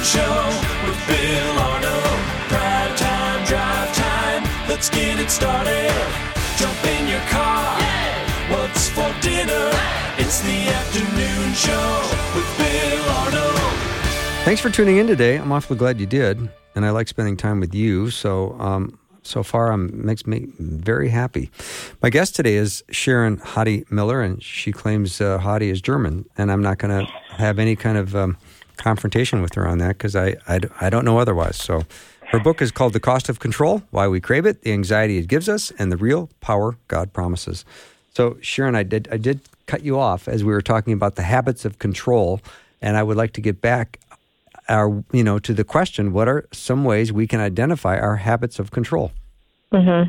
[0.00, 2.20] Afternoon show with Bill Arnold.
[2.48, 4.68] Prime time, drive time.
[4.68, 5.92] Let's get it started.
[6.56, 7.78] Jump in your car.
[7.78, 8.56] Yeah.
[8.56, 9.70] What's for dinner?
[9.70, 10.22] Hey.
[10.22, 12.00] It's the afternoon show
[12.34, 13.76] with Bill Arnold.
[14.44, 15.36] Thanks for tuning in today.
[15.36, 18.10] I'm awfully glad you did, and I like spending time with you.
[18.10, 21.50] So, um, so far, I'm makes me very happy.
[22.00, 26.50] My guest today is Sharon Hodde Miller, and she claims uh, Hodde is German, and
[26.50, 28.38] I'm not going to have any kind of um,
[28.80, 31.56] confrontation with her on that because I, I, I don't know otherwise.
[31.56, 31.84] So
[32.32, 35.28] her book is called The Cost of Control Why We Crave It, the Anxiety It
[35.28, 37.64] Gives Us, and the Real Power God Promises.
[38.14, 41.22] So, Sharon, I did, I did cut you off as we were talking about the
[41.22, 42.40] habits of control,
[42.82, 43.98] and I would like to get back.
[44.68, 48.58] our, you know, to the question, what are some ways we can identify our habits
[48.58, 49.12] of control?
[49.72, 50.02] hmm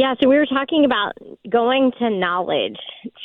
[0.00, 1.12] Yeah, so we were talking about
[1.50, 2.78] going to knowledge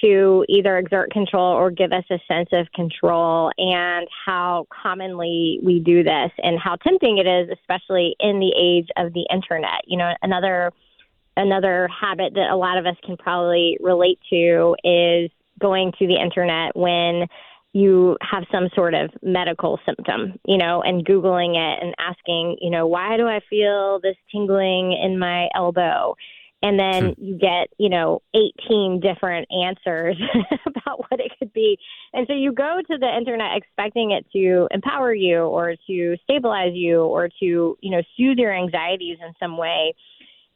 [0.04, 5.80] to either exert control or give us a sense of control, and how commonly we
[5.80, 9.84] do this, and how tempting it is, especially in the age of the internet.
[9.88, 10.74] You know, another
[11.38, 16.22] another habit that a lot of us can probably relate to is going to the
[16.22, 17.28] internet when
[17.72, 22.70] you have some sort of medical symptom, you know, and Googling it and asking, you
[22.70, 26.16] know, why do I feel this tingling in my elbow?
[26.62, 27.24] And then hmm.
[27.24, 30.18] you get, you know, 18 different answers
[30.66, 31.78] about what it could be.
[32.14, 36.74] And so you go to the internet expecting it to empower you or to stabilize
[36.74, 39.94] you or to, you know, soothe your anxieties in some way.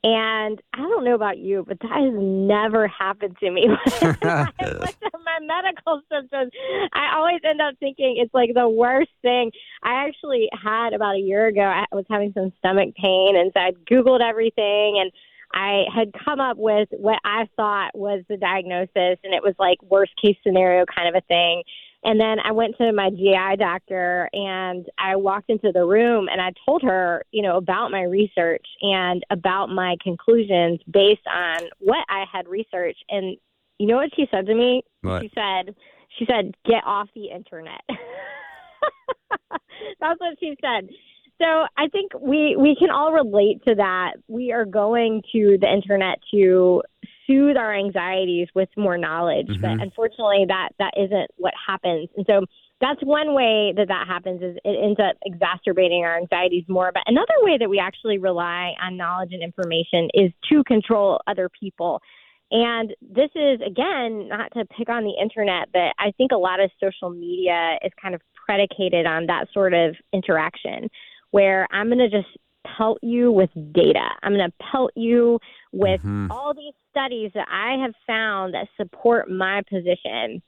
[0.02, 3.68] And I don't know about you, but that has never happened to me.
[4.02, 6.52] My medical symptoms,
[6.94, 9.52] I always end up thinking it's like the worst thing.
[9.84, 13.60] I actually had about a year ago, I was having some stomach pain, and so
[13.60, 15.12] I Googled everything and
[15.54, 19.82] I had come up with what I thought was the diagnosis, and it was like
[19.82, 21.64] worst case scenario kind of a thing.
[22.04, 26.40] And then I went to my GI doctor and I walked into the room and
[26.40, 32.06] I told her, you know, about my research and about my conclusions based on what
[32.08, 33.04] I had researched.
[33.10, 33.36] And
[33.80, 34.84] you know what she said to me?
[35.02, 35.24] What?
[35.24, 35.76] She said,
[36.18, 37.82] she said, get off the internet.
[40.00, 40.90] That's what she said.
[41.42, 41.46] So
[41.78, 44.14] I think we we can all relate to that.
[44.28, 46.82] We are going to the internet to
[47.26, 49.82] soothe our anxieties with more knowledge, but mm-hmm.
[49.82, 52.10] unfortunately, that that isn't what happens.
[52.18, 52.46] And so
[52.82, 56.92] that's one way that that happens is it ends up exacerbating our anxieties more.
[56.94, 61.50] But another way that we actually rely on knowledge and information is to control other
[61.50, 62.02] people.
[62.52, 66.60] And this is, again, not to pick on the internet, but I think a lot
[66.60, 70.90] of social media is kind of predicated on that sort of interaction
[71.32, 72.30] where I'm going to just
[72.78, 74.10] pelt you with data.
[74.22, 75.40] I'm going to pelt you
[75.72, 76.32] with mm-hmm.
[76.32, 80.42] all these studies that I have found that support my position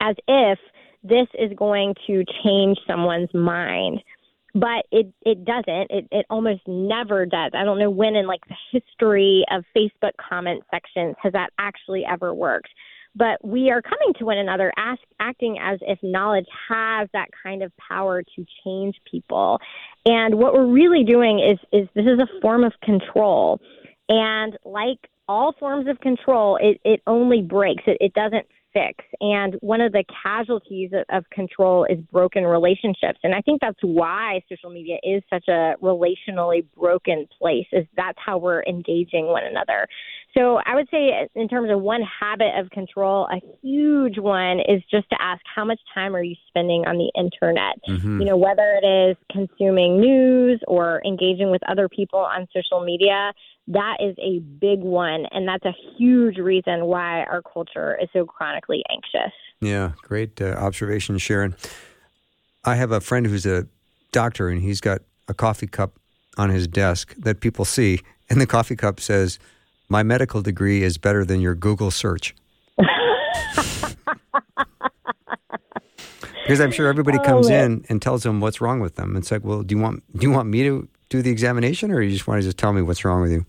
[0.00, 0.58] as if
[1.02, 4.02] this is going to change someone's mind.
[4.54, 5.90] But it, it doesn't.
[5.90, 7.52] It, it almost never does.
[7.54, 12.04] I don't know when in like the history of Facebook comment sections has that actually
[12.10, 12.70] ever worked.
[13.14, 17.62] But we are coming to one another ask, acting as if knowledge has that kind
[17.62, 19.58] of power to change people.
[20.06, 23.60] And what we're really doing is, is this is a form of control.
[24.08, 29.04] And like all forms of control, it, it only breaks, it, it doesn't fix.
[29.20, 33.18] And one of the casualties of, of control is broken relationships.
[33.24, 38.18] And I think that's why social media is such a relationally broken place, is that's
[38.24, 39.88] how we're engaging one another.
[40.36, 44.82] So I would say, in terms of one habit of control, a huge one is
[44.90, 47.78] just to ask how much time are you spending on the internet?
[48.20, 53.32] You know, whether it is consuming news or engaging with other people on social media,
[53.68, 55.24] that is a big one.
[55.30, 59.32] And that's a huge reason why our culture is so chronically anxious.
[59.62, 61.56] Yeah, great uh, observation, Sharon.
[62.64, 63.66] I have a friend who's a
[64.12, 65.98] doctor, and he's got a coffee cup
[66.36, 69.38] on his desk that people see, and the coffee cup says,
[69.88, 72.34] "My medical degree is better than your Google search."
[76.42, 79.16] because I'm sure everybody comes in and tells them what's wrong with them.
[79.16, 82.00] It's like, well, do you want do you want me to do the examination, or
[82.02, 83.44] you just want to just tell me what's wrong with you?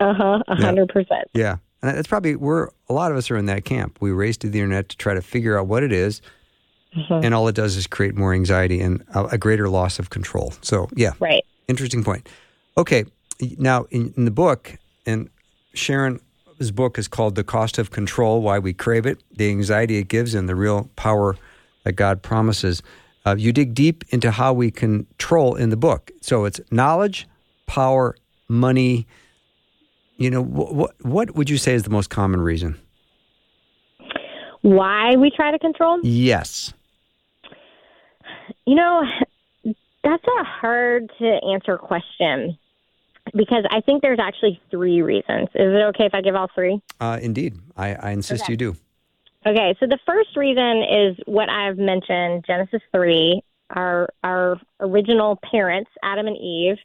[0.00, 1.28] Uh huh, a hundred percent.
[1.32, 3.98] Yeah, and that's probably we're a lot of us are in that camp.
[4.00, 6.20] We race to the internet to try to figure out what it is,
[7.08, 10.52] and all it does is create more anxiety and a, a greater loss of control.
[10.62, 11.44] So, yeah, Right.
[11.68, 12.28] interesting point.
[12.78, 13.04] Okay,
[13.58, 15.30] now in, in the book, and
[15.76, 16.20] Sharon's
[16.72, 20.34] book is called "The Cost of Control: Why We Crave It, the Anxiety It Gives,
[20.34, 21.36] and the Real Power
[21.84, 22.82] that God Promises."
[23.24, 26.12] Uh, you dig deep into how we control in the book.
[26.20, 27.26] So it's knowledge,
[27.66, 28.14] power,
[28.48, 29.06] money.
[30.16, 32.78] You know, wh- what what would you say is the most common reason?
[34.62, 36.00] Why we try to control?
[36.02, 36.72] Yes.
[38.64, 39.02] You know,
[40.02, 42.56] that's a hard to answer question
[43.34, 45.48] because I think there's actually three reasons.
[45.54, 46.80] Is it okay if I give all three?
[47.00, 48.76] Uh, indeed, I, I insist you do.
[49.46, 55.90] Okay, so the first reason is what I've mentioned, Genesis 3, our our original parents,
[56.02, 56.76] Adam and Eve,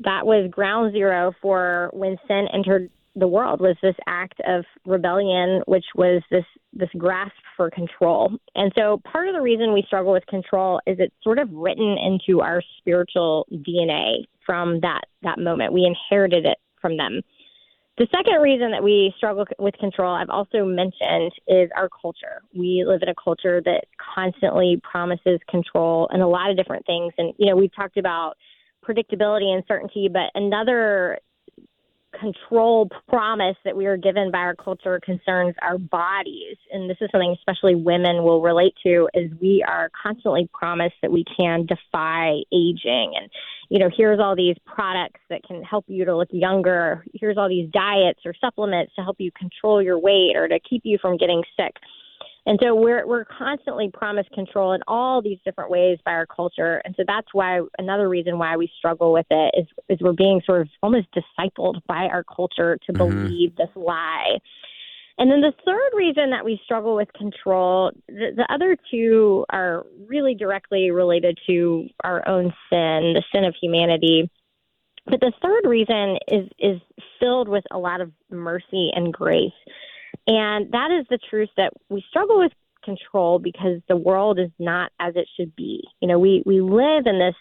[0.00, 5.62] that was ground zero for when sin entered the world was this act of rebellion
[5.66, 8.30] which was this this grasp for control.
[8.54, 11.96] And so part of the reason we struggle with control is it's sort of written
[11.98, 15.72] into our spiritual DNA from that that moment.
[15.72, 17.22] We inherited it from them.
[17.98, 22.42] The second reason that we struggle with control, I've also mentioned, is our culture.
[22.54, 27.14] We live in a culture that constantly promises control and a lot of different things.
[27.16, 28.34] And, you know, we've talked about
[28.86, 31.18] predictability and certainty, but another
[32.18, 36.56] control promise that we are given by our culture concerns our bodies.
[36.72, 41.12] And this is something especially women will relate to is we are constantly promised that
[41.12, 43.14] we can defy aging.
[43.20, 43.30] And,
[43.68, 47.04] you know, here's all these products that can help you to look younger.
[47.14, 50.82] Here's all these diets or supplements to help you control your weight or to keep
[50.84, 51.74] you from getting sick.
[52.46, 56.80] And so we're we're constantly promised control in all these different ways by our culture.
[56.84, 60.40] And so that's why another reason why we struggle with it is is we're being
[60.46, 63.24] sort of almost discipled by our culture to mm-hmm.
[63.24, 64.38] believe this lie.
[65.18, 69.84] And then the third reason that we struggle with control, the, the other two are
[70.06, 74.30] really directly related to our own sin, the sin of humanity.
[75.06, 76.80] But the third reason is is
[77.18, 79.52] filled with a lot of mercy and grace.
[80.26, 82.52] And that is the truth that we struggle with
[82.84, 85.82] control because the world is not as it should be.
[86.00, 87.34] You know, we, we live in this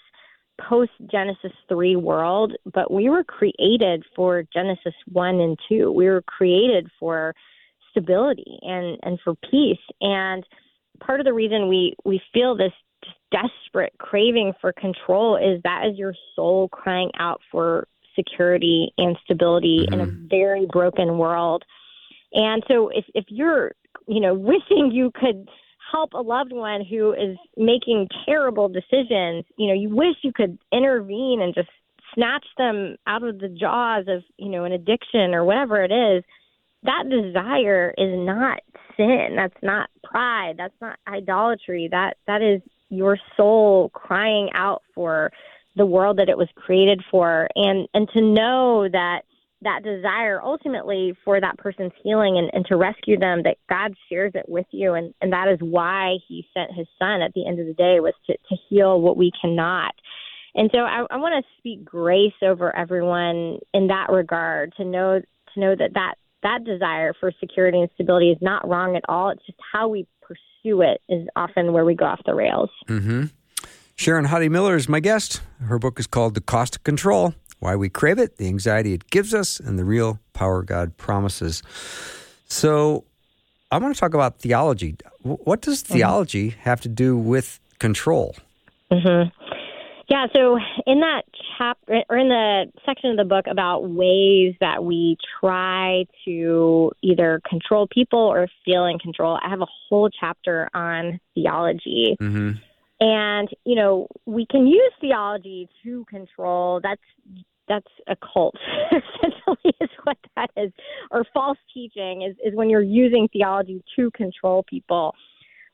[0.67, 5.91] post Genesis 3 world, but we were created for Genesis 1 and 2.
[5.91, 7.33] We were created for
[7.91, 9.77] stability and, and for peace.
[10.01, 10.43] And
[10.99, 12.71] part of the reason we, we feel this
[13.31, 19.85] desperate craving for control is that is your soul crying out for security and stability
[19.85, 19.93] mm-hmm.
[19.93, 20.27] in a mm-hmm.
[20.29, 21.63] very broken world.
[22.33, 23.73] And so if, if you're,
[24.07, 25.49] you know, wishing you could
[25.91, 30.57] help a loved one who is making terrible decisions, you know, you wish you could
[30.71, 31.69] intervene and just
[32.13, 36.23] snatch them out of the jaws of, you know, an addiction or whatever it is,
[36.83, 38.59] that desire is not
[38.97, 39.35] sin.
[39.35, 40.55] That's not pride.
[40.57, 41.87] That's not idolatry.
[41.91, 45.31] That that is your soul crying out for
[45.75, 49.21] the world that it was created for and and to know that
[49.61, 54.31] that desire ultimately for that person's healing and, and to rescue them that god shares
[54.35, 54.93] it with you.
[54.93, 57.99] And, and that is why he sent his son at the end of the day
[57.99, 59.93] was to, to heal what we cannot.
[60.53, 65.21] And so i, I want to speak grace over everyone in that regard to know
[65.53, 69.29] to know that that that desire for security and stability is not wrong at all.
[69.29, 72.69] It's just how we pursue it is often where we go off the rails.
[72.87, 73.25] Mm-hmm.
[73.95, 75.41] sharon hodde miller is my guest.
[75.61, 79.09] Her book is called the cost of control why we crave it, the anxiety it
[79.09, 81.63] gives us, and the real power God promises.
[82.47, 83.03] So,
[83.71, 84.95] I want to talk about theology.
[85.23, 85.93] What does mm-hmm.
[85.93, 88.35] theology have to do with control?
[88.91, 89.29] Mm-hmm.
[90.07, 91.23] Yeah, so in that
[91.57, 97.41] chapter or in the section of the book about ways that we try to either
[97.49, 102.17] control people or feel in control, I have a whole chapter on theology.
[102.21, 102.51] Mm-hmm.
[102.99, 106.79] And, you know, we can use theology to control.
[106.81, 107.01] That's
[107.67, 108.55] that's a cult
[108.91, 110.71] essentially is what that is
[111.11, 115.15] or false teaching is, is when you're using theology to control people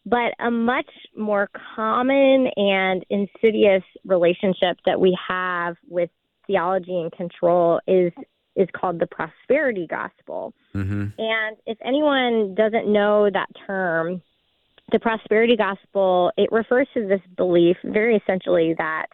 [0.05, 6.09] but a much more common and insidious relationship that we have with
[6.47, 8.11] theology and control is
[8.55, 11.07] is called the prosperity gospel mm-hmm.
[11.17, 14.21] and if anyone doesn't know that term
[14.91, 19.07] the prosperity gospel it refers to this belief very essentially that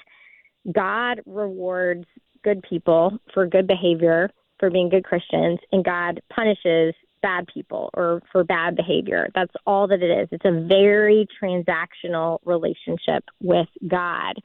[0.73, 2.05] god rewards
[2.47, 8.21] good people for good behavior, for being good Christians, and God punishes bad people or
[8.31, 9.27] for bad behavior.
[9.35, 10.29] That's all that it is.
[10.31, 14.35] It's a very transactional relationship with God.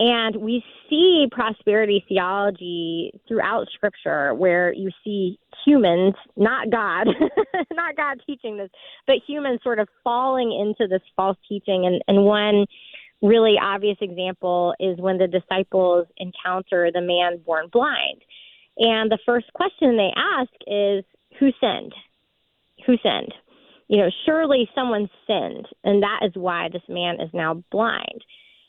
[0.00, 7.08] And we see prosperity theology throughout Scripture where you see humans, not God,
[7.72, 8.70] not God teaching this,
[9.06, 11.84] but humans sort of falling into this false teaching.
[11.84, 12.66] And, and one
[13.22, 18.22] really obvious example is when the disciples encounter the man born blind.
[18.76, 21.04] And the first question they ask is,
[21.40, 21.92] Who sinned?
[22.86, 23.34] Who sinned?
[23.88, 28.22] You know, surely someone sinned, and that is why this man is now blind.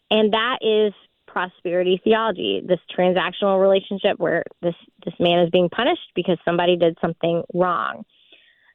[0.09, 0.93] And that is
[1.31, 6.97] prosperity theology, this transactional relationship where this, this man is being punished because somebody did
[7.01, 8.03] something wrong.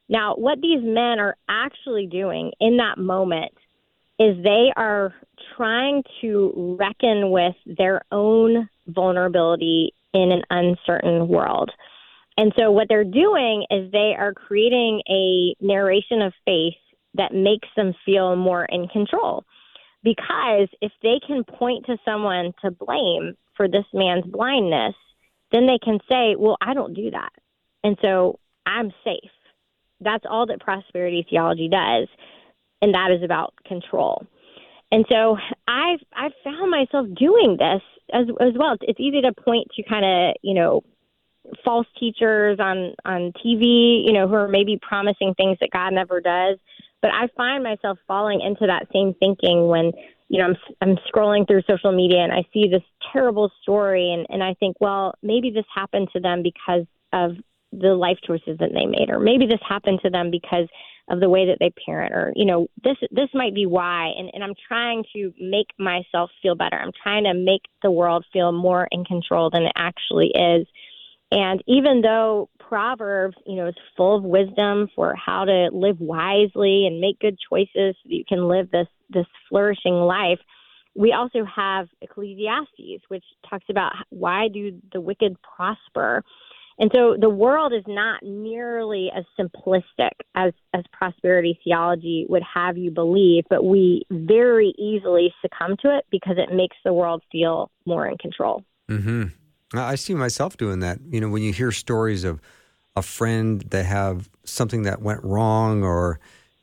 [0.07, 3.53] Now, what these men are actually doing in that moment
[4.19, 5.13] is they are
[5.57, 11.71] trying to reckon with their own vulnerability in an uncertain world.
[12.37, 16.75] And so what they're doing is they are creating a narration of faith
[17.15, 19.45] that makes them feel more in control.
[20.05, 24.95] Because if they can point to someone to blame for this man's blindness,
[25.51, 27.33] then they can say, well, I don't do that.
[27.83, 29.31] And so I'm safe.
[29.99, 32.07] That's all that prosperity theology does
[32.85, 34.25] and that is about control.
[34.91, 37.81] And so I've I've found myself doing this
[38.13, 38.77] as as well.
[38.81, 40.83] It's easy to point to kind of you know
[41.63, 46.21] false teachers on on TV, you know, who are maybe promising things that God never
[46.21, 46.57] does.
[47.01, 49.91] But I find myself falling into that same thinking when
[50.29, 52.83] you know I'm I'm scrolling through social media and I see this
[53.13, 57.31] terrible story and and I think, well, maybe this happened to them because of
[57.71, 60.67] the life choices that they made, or maybe this happened to them because
[61.09, 64.11] of the way that they parent, or you know, this this might be why.
[64.17, 66.77] And and I'm trying to make myself feel better.
[66.77, 70.67] I'm trying to make the world feel more in control than it actually is.
[71.31, 76.85] And even though Proverbs, you know, is full of wisdom for how to live wisely
[76.87, 80.39] and make good choices so that you can live this this flourishing life,
[80.95, 86.23] we also have Ecclesiastes, which talks about why do the wicked prosper.
[86.77, 92.77] And so the world is not nearly as simplistic as, as prosperity theology would have
[92.77, 97.71] you believe, but we very easily succumb to it because it makes the world feel
[97.85, 98.63] more in control.
[98.89, 99.25] Mm-hmm.
[99.73, 100.99] I see myself doing that.
[101.09, 102.39] You know, when you hear stories of
[102.95, 106.19] a friend that have something that went wrong, or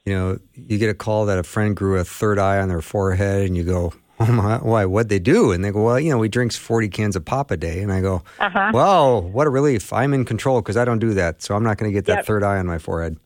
[0.06, 2.80] you know, you get a call that a friend grew a third eye on their
[2.82, 4.84] forehead, and you go, "Oh my, why?
[4.84, 7.50] What'd they do?" And they go, "Well, you know, he drinks forty cans of pop
[7.50, 8.70] a day." And I go, Uh-huh.
[8.72, 9.92] "Wow, what a relief!
[9.92, 12.18] I'm in control because I don't do that, so I'm not going to get that
[12.18, 12.26] Yep.
[12.26, 13.16] third eye on my forehead."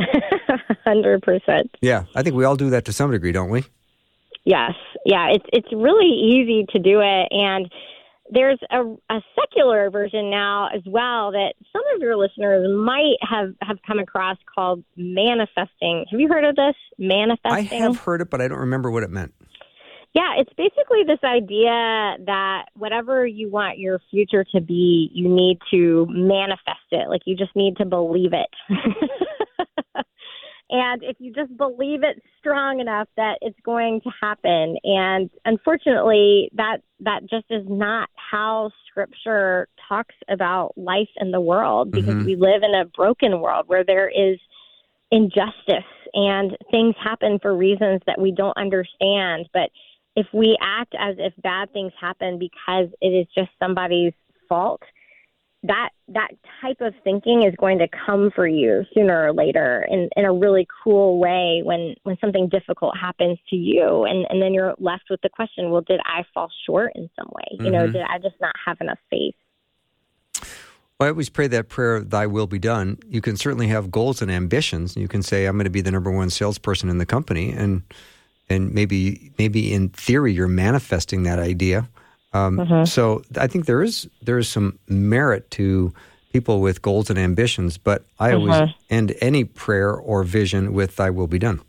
[0.86, 1.68] 100%.
[1.82, 3.64] Yeah, I think we all do that to some degree, don't we?
[4.44, 4.72] Yes,
[5.04, 7.70] yeah, it's it's really easy to do it, and
[8.30, 13.54] there's a, a secular version now as well that some of your listeners might have
[13.62, 16.04] have come across called manifesting.
[16.10, 16.74] Have you heard of this?
[16.98, 17.52] Manifesting?
[17.52, 19.34] I have heard it, but I don't remember what it meant.
[20.14, 25.58] Yeah, it's basically this idea that whatever you want your future to be, you need
[25.70, 27.08] to manifest it.
[27.08, 28.48] Like you just need to believe it.
[30.70, 34.76] and if you just believe it strong enough that it's going to happen.
[34.84, 41.92] And unfortunately, that that just is not how scripture talks about life in the world
[41.92, 42.24] because Mhm.
[42.26, 44.38] we live in a broken world where there is
[45.10, 49.48] injustice and things happen for reasons that we don't understand.
[49.52, 49.70] But
[50.16, 54.12] if we act as if bad things happen because it is just somebody's
[54.48, 54.82] fault,
[55.64, 56.28] that that
[56.62, 60.32] type of thinking is going to come for you sooner or later in, in a
[60.32, 65.04] really cruel way when, when something difficult happens to you and, and then you're left
[65.10, 67.58] with the question, well, did I fall short in some way?
[67.64, 67.92] You know, Mhm.
[67.92, 69.34] did I just not have enough faith?
[70.98, 72.98] Well, I always pray that prayer, Thy will be done.
[73.06, 74.96] You can certainly have goals and ambitions.
[74.96, 77.52] You can say, I'm going to be the number one salesperson in the company.
[77.52, 77.82] And
[78.50, 81.88] and maybe maybe in theory you're manifesting that idea.
[82.32, 85.92] Um, So I think there is there is some merit to
[86.32, 91.10] people with goals and ambitions, but I always end any prayer or vision with Thy
[91.10, 91.60] will be done.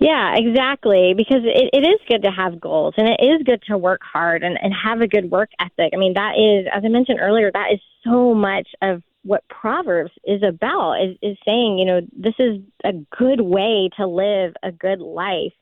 [0.00, 1.12] Yeah, exactly.
[1.14, 4.42] Because it, it is good to have goals and it is good to work hard
[4.42, 5.92] and, and have a good work ethic.
[5.92, 10.12] I mean, that is, as I mentioned earlier, that is so much of what Proverbs
[10.24, 14.72] is about is, is saying, you know, this is a good way to live a
[14.72, 15.52] good life,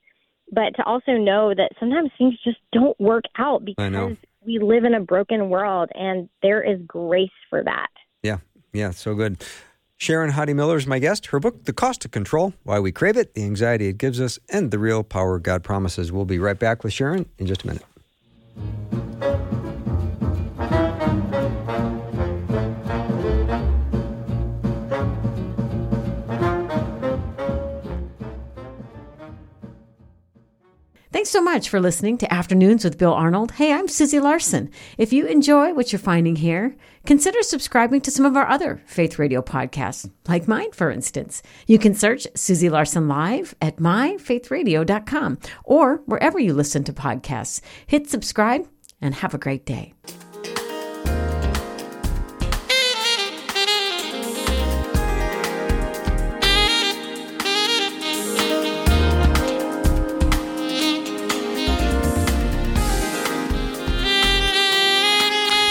[0.52, 4.94] but to also know that sometimes things just don't work out because we live in
[4.94, 7.88] a broken world and there is grace for that.
[8.22, 8.38] Yeah,
[8.72, 9.44] yeah, so good.
[9.96, 11.26] Sharon Hodde Miller is my guest.
[11.26, 14.38] Her book, The Cost of Control Why We Crave It, the Anxiety It Gives Us,
[14.48, 16.12] and the Real Power God Promises.
[16.12, 17.84] We'll be right back with Sharon in just a minute.
[31.18, 33.50] Thanks so much for listening to Afternoons with Bill Arnold.
[33.50, 34.70] Hey, I'm Susie Larson.
[34.98, 39.18] If you enjoy what you're finding here, consider subscribing to some of our other Faith
[39.18, 41.42] Radio podcasts, like mine, for instance.
[41.66, 47.62] You can search Susie Larson Live at myfaithradio.com or wherever you listen to podcasts.
[47.88, 48.68] Hit subscribe
[49.00, 49.94] and have a great day.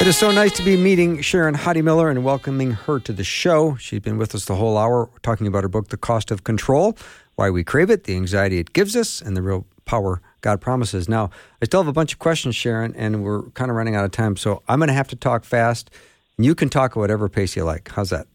[0.07, 3.25] It is so nice to be meeting Sharon Hodde Miller and welcoming her to the
[3.25, 3.75] show.
[3.75, 6.97] She's been with us the whole hour talking about her book, The Cost of Control
[7.35, 11.09] Why We Crave It, the Anxiety It Gives Us, and the Real Power God Promises.
[11.09, 11.29] Now,
[11.61, 14.11] I still have a bunch of questions, Sharon, and we're kind of running out of
[14.11, 14.37] time.
[14.37, 15.89] So I'm going to have to talk fast.
[16.37, 17.89] And you can talk at whatever pace you like.
[17.89, 18.27] How's that?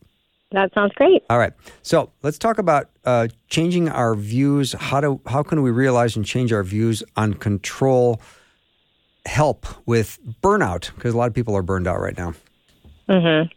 [0.50, 1.24] That sounds great.
[1.30, 1.54] All right.
[1.80, 4.74] So let's talk about uh, changing our views.
[4.74, 8.20] How do how can we realize and change our views on control?
[9.26, 12.34] Help with burnout because a lot of people are burned out right now.
[13.08, 13.48] hmm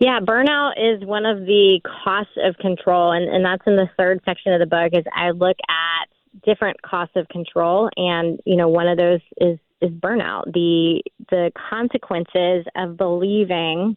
[0.00, 4.20] Yeah, burnout is one of the costs of control, and, and that's in the third
[4.24, 4.90] section of the book.
[4.92, 9.58] Is I look at different costs of control, and you know, one of those is
[9.80, 10.52] is burnout.
[10.52, 13.96] The the consequences of believing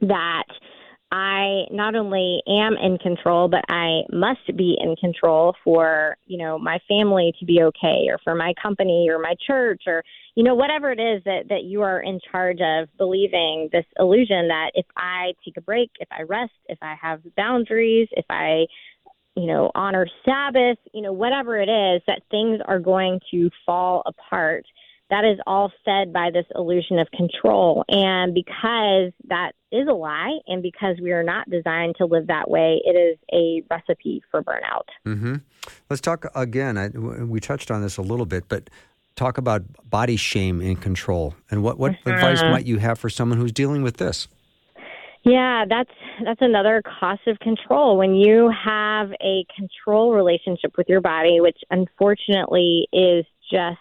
[0.00, 0.44] that
[1.12, 6.56] I not only am in control, but I must be in control for, you know,
[6.56, 10.04] my family to be okay or for my company or my church or,
[10.36, 14.46] you know, whatever it is that, that you are in charge of believing this illusion
[14.48, 18.66] that if I take a break, if I rest, if I have boundaries, if I,
[19.34, 24.02] you know, honor Sabbath, you know, whatever it is, that things are going to fall
[24.06, 24.64] apart
[25.10, 27.84] that is all fed by this illusion of control.
[27.88, 32.48] And because that is a lie, and because we are not designed to live that
[32.48, 34.86] way, it is a recipe for burnout.
[35.06, 35.34] Mm-hmm.
[35.88, 36.78] Let's talk again.
[36.78, 38.70] I, we touched on this a little bit, but
[39.16, 42.10] talk about body shame and control, and what what Mm-hmm.
[42.10, 44.28] advice might you have for someone who's dealing with this?
[45.22, 45.90] Yeah, that's
[46.24, 47.98] that's another cost of control.
[47.98, 53.78] When you have a control relationship with your body, which unfortunately is just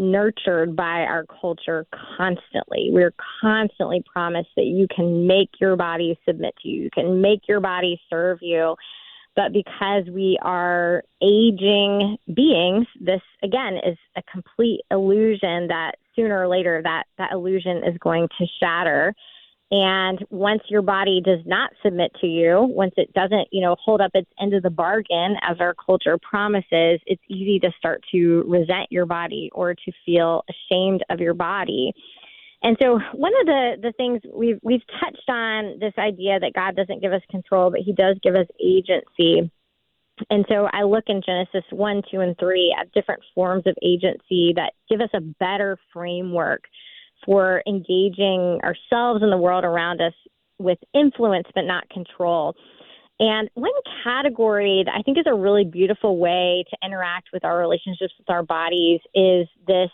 [0.00, 1.86] nurtured by our culture
[2.16, 2.88] constantly.
[2.90, 7.42] We're constantly promised that you can make your body submit to you, you can make
[7.46, 8.74] your body serve you.
[9.36, 16.48] But because we are aging beings, this again is a complete illusion that sooner or
[16.48, 19.14] later that, that illusion is going to shatter.
[19.70, 24.00] And once your body does not submit to you, once it doesn't, you know, hold
[24.00, 28.42] up its end of the bargain as our culture promises, it's easy to start to
[28.48, 31.92] resent your body or to feel ashamed of your body.
[32.62, 36.74] And so one of the, the things we've we've touched on this idea that God
[36.74, 39.50] doesn't give us control, but he does give us agency.
[40.28, 44.52] And so I look in Genesis 1, 2, and 3 at different forms of agency
[44.56, 46.64] that give us a better framework
[47.24, 50.14] for engaging ourselves and the world around us
[50.58, 52.54] with influence but not control.
[53.18, 57.58] And one category that I think is a really beautiful way to interact with our
[57.58, 59.90] relationships with our bodies is this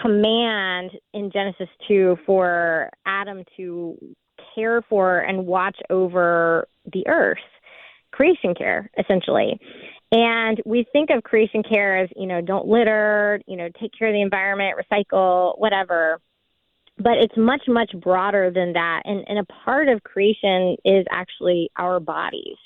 [0.00, 3.98] command in Genesis 2 for Adam to
[4.54, 7.38] care for and watch over the earth,
[8.12, 9.58] creation care, essentially.
[10.12, 14.08] And we think of creation care as, you know, don't litter, you know, take care
[14.08, 16.20] of the environment, recycle, whatever
[17.02, 19.02] but it's much much broader than that.
[19.04, 22.56] And, and a part of creation is actually our bodies.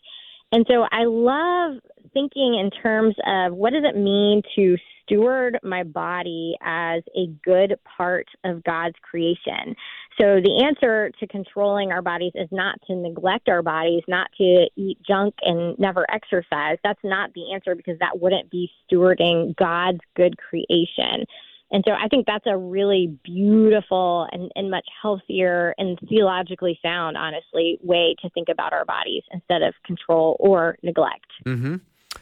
[0.52, 1.80] And so i love
[2.12, 7.76] thinking in terms of what does it mean to steward my body as a good
[7.96, 9.74] part of god's creation?
[10.20, 14.66] So the answer to controlling our bodies is not to neglect our bodies not to
[14.76, 16.78] eat junk and never exercise.
[16.82, 21.26] That's not the answer because that wouldn't be stewarding god's good creation
[21.70, 27.16] and so I think that's a really beautiful and, and much healthier and theologically sound,
[27.16, 31.26] honestly, way to think about our bodies instead of control or neglect.
[31.44, 31.76] Mm-hmm.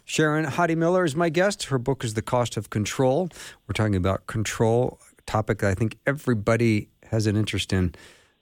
[0.05, 1.64] Sharon Hodde Miller is my guest.
[1.64, 3.28] Her book is The Cost of Control.
[3.68, 7.95] We're talking about control, a topic that I think everybody has an interest in.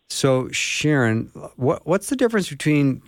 [0.09, 1.26] So, Sharon,
[1.57, 3.03] what, what's the difference between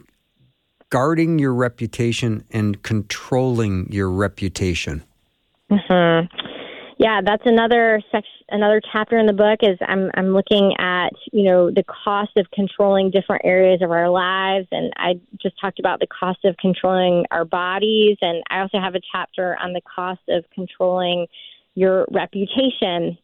[0.90, 5.04] guarding your reputation and controlling your reputation?
[5.70, 6.53] Mm-hmm.
[7.04, 9.58] Yeah, that's another section, another chapter in the book.
[9.60, 14.08] Is I'm I'm looking at you know the cost of controlling different areas of our
[14.08, 18.80] lives, and I just talked about the cost of controlling our bodies, and I also
[18.80, 21.26] have a chapter on the cost of controlling
[21.74, 23.18] your reputation.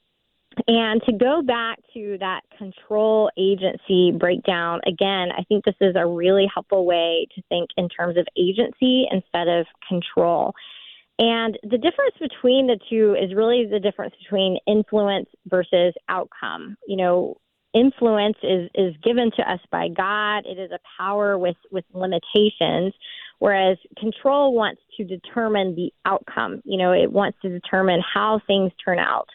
[0.68, 6.06] And to go back to that control agency breakdown, again, I think this is a
[6.06, 10.52] really helpful way to think in terms of agency instead of control.
[11.20, 16.78] And the difference between the two is really the difference between influence versus outcome.
[16.88, 17.36] You know,
[17.74, 20.46] influence is, is given to us by God.
[20.46, 22.94] It is a power with, with limitations,
[23.38, 26.62] whereas control wants to determine the outcome.
[26.64, 29.28] You know, it wants to determine how things turn out.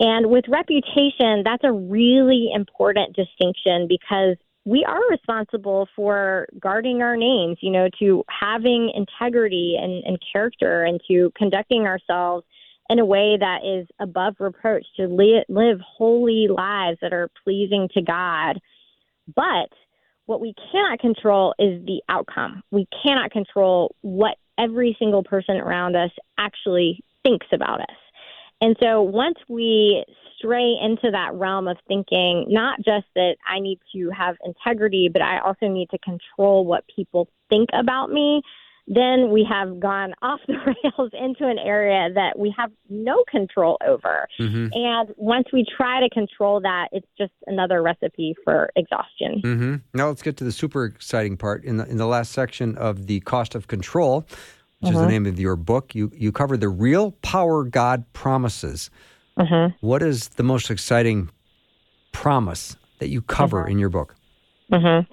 [0.00, 7.16] And with reputation, that's a really important distinction because we are responsible for guarding our
[7.16, 12.44] names, you know, to having integrity and, and character and to conducting ourselves
[12.88, 17.88] in a way that is above reproach, to li- live holy lives that are pleasing
[17.94, 18.60] to God.
[19.34, 19.70] But
[20.26, 22.62] what we cannot control is the outcome.
[22.70, 27.96] We cannot control what every single person around us actually thinks about us.
[28.60, 30.04] And so once we
[30.42, 35.22] stray into that realm of thinking, not just that I need to have integrity, but
[35.22, 38.42] I also need to control what people think about me,
[38.88, 43.78] then we have gone off the rails into an area that we have no control
[43.86, 44.28] over.
[44.40, 44.68] Mm-hmm.
[44.72, 49.42] And once we try to control that, it's just another recipe for exhaustion.
[49.44, 49.74] Mm-hmm.
[49.94, 51.64] Now let's get to the super exciting part.
[51.64, 54.26] In the in the last section of the cost of control,
[54.80, 58.90] which is the name of your book, you you cover the real power God promises.
[59.38, 59.74] Mhm.
[59.80, 61.30] What is the most exciting
[62.12, 64.14] promise that you cover in your book?
[64.70, 65.06] Mhm.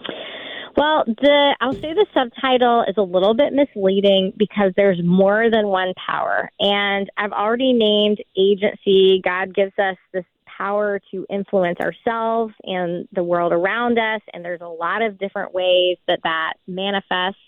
[0.78, 5.68] Well, the I'll say the subtitle is a little bit misleading because there's more than
[5.68, 6.50] one power.
[6.60, 9.22] And I've already named agency.
[9.24, 14.62] God gives us this power to influence ourselves and the world around us, and there's
[14.62, 17.42] a lot of different ways that that manifests.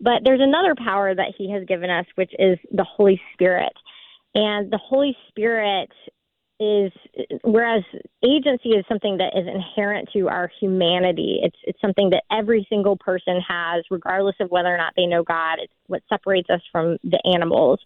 [0.00, 3.72] But there's another power that he has given us, which is the Holy Spirit.
[4.36, 5.90] And the Holy Spirit
[6.60, 6.92] is
[7.42, 7.82] whereas
[8.22, 11.40] agency is something that is inherent to our humanity.
[11.42, 15.22] It's it's something that every single person has, regardless of whether or not they know
[15.22, 15.56] God.
[15.58, 17.80] It's what separates us from the animals.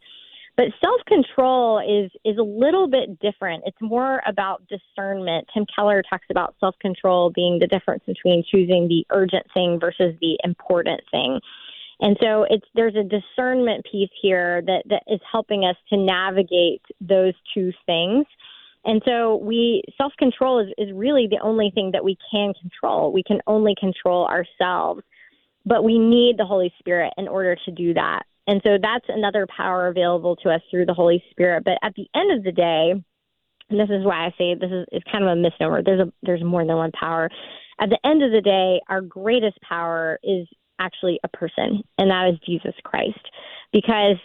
[0.57, 3.63] But self control is is a little bit different.
[3.65, 5.47] It's more about discernment.
[5.55, 10.17] Tim Keller talks about self control being the difference between choosing the urgent thing versus
[10.21, 11.39] the important thing.
[12.01, 16.83] And so it's there's a discernment piece here that, that is helping us to navigate
[17.01, 18.27] those two things.
[18.85, 23.13] And so we self control is, is really the only thing that we can control.
[23.13, 25.03] We can only control ourselves.
[25.67, 28.23] But we need the Holy Spirit in order to do that.
[28.47, 31.65] And so that's another power available to us through the Holy Spirit.
[31.65, 32.95] But at the end of the day,
[33.69, 35.83] and this is why I say this is, kind of a misnomer.
[35.83, 37.31] There's a there's more than one power.
[37.79, 40.49] At the end of the day, our greatest power is
[40.81, 43.21] actually a person, and that is Jesus Christ.
[43.73, 44.17] Because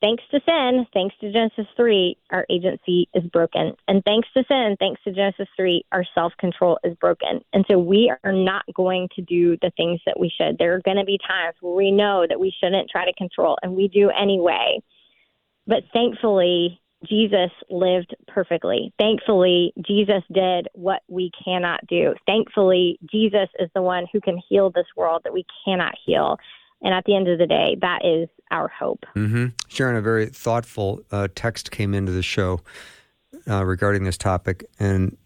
[0.00, 3.72] thanks to sin, thanks to Genesis 3, our agency is broken.
[3.88, 7.40] And thanks to sin, thanks to Genesis 3, our self control is broken.
[7.52, 10.56] And so we are not going to do the things that we should.
[10.58, 13.58] There are going to be times where we know that we shouldn't try to control,
[13.62, 14.80] and we do anyway.
[15.66, 18.92] But thankfully, Jesus lived perfectly.
[18.98, 22.14] Thankfully, Jesus did what we cannot do.
[22.26, 26.36] Thankfully, Jesus is the one who can heal this world that we cannot heal.
[26.82, 29.04] And at the end of the day, that is our hope.
[29.16, 29.46] Mm-hmm.
[29.68, 32.60] Sharon, a very thoughtful uh, text came into the show
[33.48, 35.16] uh, regarding this topic, and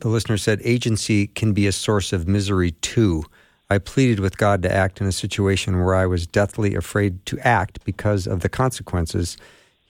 [0.00, 3.24] the listener said, Agency can be a source of misery too.
[3.70, 7.38] I pleaded with God to act in a situation where I was deathly afraid to
[7.40, 9.36] act because of the consequences.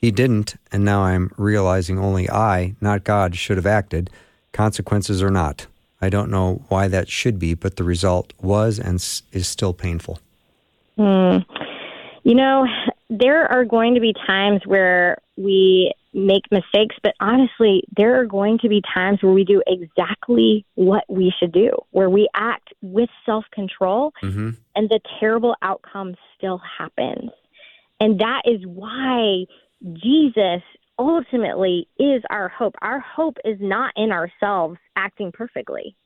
[0.05, 4.11] He didn't, and now I'm realizing only I, not God, should have acted,
[4.53, 5.67] consequences or not.
[6.03, 8.97] I don't know why that should be, but the result was and
[9.33, 10.19] is still painful.
[10.99, 11.47] Mm.
[12.23, 12.67] You know,
[13.09, 18.59] there are going to be times where we make mistakes, but honestly, there are going
[18.59, 23.09] to be times where we do exactly what we should do, where we act with
[23.25, 24.51] self control, Mm-hmm.
[24.77, 27.31] and the terrible outcome still happens.
[28.01, 29.47] And that is why
[29.93, 30.63] Jesus
[30.99, 32.75] ultimately is our hope.
[32.83, 35.97] Our hope is not in ourselves acting perfectly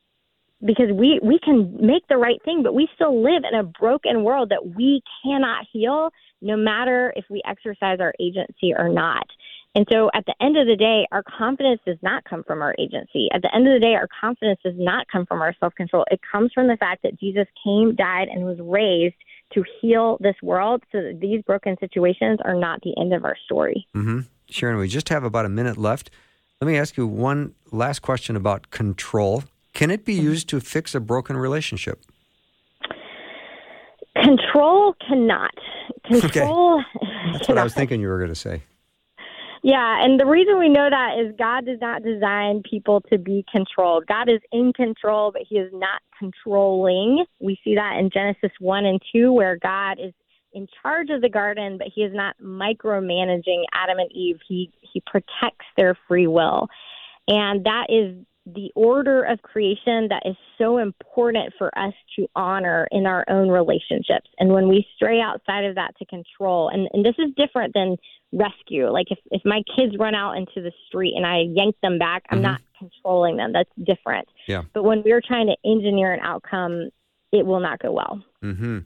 [0.65, 4.23] because we we can make the right thing but we still live in a broken
[4.23, 6.09] world that we cannot heal
[6.41, 9.25] no matter if we exercise our agency or not
[9.75, 12.75] and so at the end of the day our confidence does not come from our
[12.79, 16.05] agency at the end of the day our confidence does not come from our self-control
[16.11, 19.15] it comes from the fact that jesus came died and was raised
[19.53, 23.35] to heal this world so that these broken situations are not the end of our
[23.45, 24.21] story Mm-hmm.
[24.49, 26.09] Sharon, we just have about a minute left.
[26.59, 29.43] Let me ask you one last question about control.
[29.73, 32.03] Can it be used to fix a broken relationship?
[34.21, 35.53] control cannot
[36.05, 36.83] control
[37.31, 38.63] That's what I was thinking you were going to say.
[39.61, 43.43] Yeah, and the reason we know that is God does not design people to be
[43.51, 44.05] controlled.
[44.07, 47.25] God is in control, but He is not controlling.
[47.39, 50.13] We see that in Genesis 1 and 2, where God is
[50.53, 54.39] in charge of the garden, but He is not micromanaging Adam and Eve.
[54.47, 56.67] He, he protects their free will.
[57.27, 58.15] And that is
[58.55, 63.49] the order of creation that is so important for us to honor in our own
[63.49, 64.29] relationships.
[64.39, 67.97] And when we stray outside of that to control, and, and this is different than
[68.31, 68.89] rescue.
[68.89, 72.23] Like if, if my kids run out into the street and I yank them back,
[72.29, 72.43] I'm Mhm.
[72.43, 73.53] not controlling them.
[73.53, 74.27] That's different.
[74.47, 74.63] Yeah.
[74.73, 76.89] But when we're trying to engineer an outcome,
[77.31, 78.23] it will not go well.
[78.43, 78.79] Mm-hmm.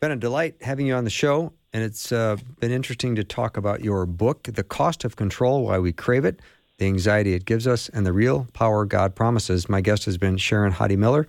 [0.00, 3.56] Been a delight having you on the show, and it's uh, been interesting to talk
[3.56, 6.40] about your book, The Cost of Control Why We Crave It,
[6.78, 9.68] the Anxiety It Gives Us, and the Real Power God Promises.
[9.68, 11.26] My guest has been Sharon Hodde Miller.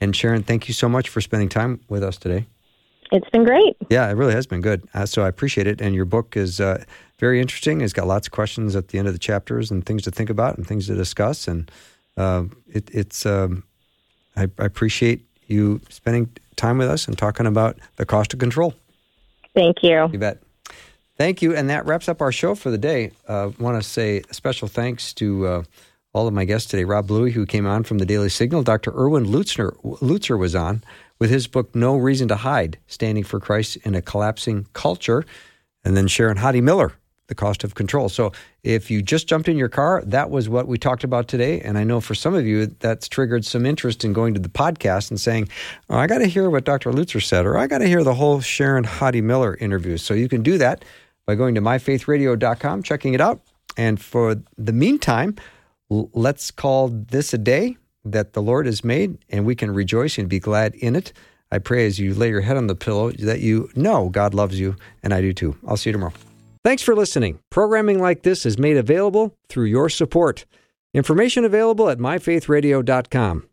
[0.00, 2.46] And Sharon, thank you so much for spending time with us today.
[3.10, 3.76] It's been great.
[3.88, 4.86] Yeah, it really has been good.
[4.92, 5.80] Uh, so I appreciate it.
[5.80, 6.84] And your book is uh,
[7.18, 7.80] very interesting.
[7.80, 10.30] It's got lots of questions at the end of the chapters and things to think
[10.30, 11.48] about and things to discuss.
[11.48, 11.70] And
[12.16, 13.64] uh, it, it's um,
[14.36, 18.74] I, I appreciate you spending time with us and talking about the cost of control.
[19.54, 20.08] Thank you.
[20.12, 20.42] You bet.
[21.18, 21.54] Thank you.
[21.54, 23.10] And that wraps up our show for the day.
[23.26, 25.62] Uh, want to say special thanks to uh,
[26.12, 26.84] all of my guests today.
[26.84, 28.62] Rob Bluey, who came on from the Daily Signal.
[28.62, 28.92] Dr.
[28.92, 30.84] Erwin Lutzner, Lutzer was on
[31.18, 35.24] with his book, No Reason to Hide Standing for Christ in a Collapsing Culture.
[35.84, 36.92] And then Sharon Hodde Miller
[37.28, 38.08] the cost of control.
[38.08, 41.60] So if you just jumped in your car, that was what we talked about today.
[41.60, 44.48] And I know for some of you, that's triggered some interest in going to the
[44.48, 45.48] podcast and saying,
[45.90, 46.90] oh, I got to hear what Dr.
[46.90, 49.98] Lutzer said, or I got to hear the whole Sharon Hodde Miller interview.
[49.98, 50.84] So you can do that
[51.28, 53.42] by going to myfaithradio.com, checking it out.
[53.76, 55.36] And for the meantime,
[55.90, 60.26] let's call this a day that the Lord has made, and we can rejoice and
[60.26, 61.12] be glad in it.
[61.52, 64.58] I pray as you lay your head on the pillow that you know God loves
[64.58, 65.54] you, and I do too.
[65.66, 66.14] I'll see you tomorrow.
[66.64, 67.40] Thanks for listening.
[67.50, 70.46] Programming like this is made available through your support.
[70.94, 73.44] Information available at myfaithradio.com.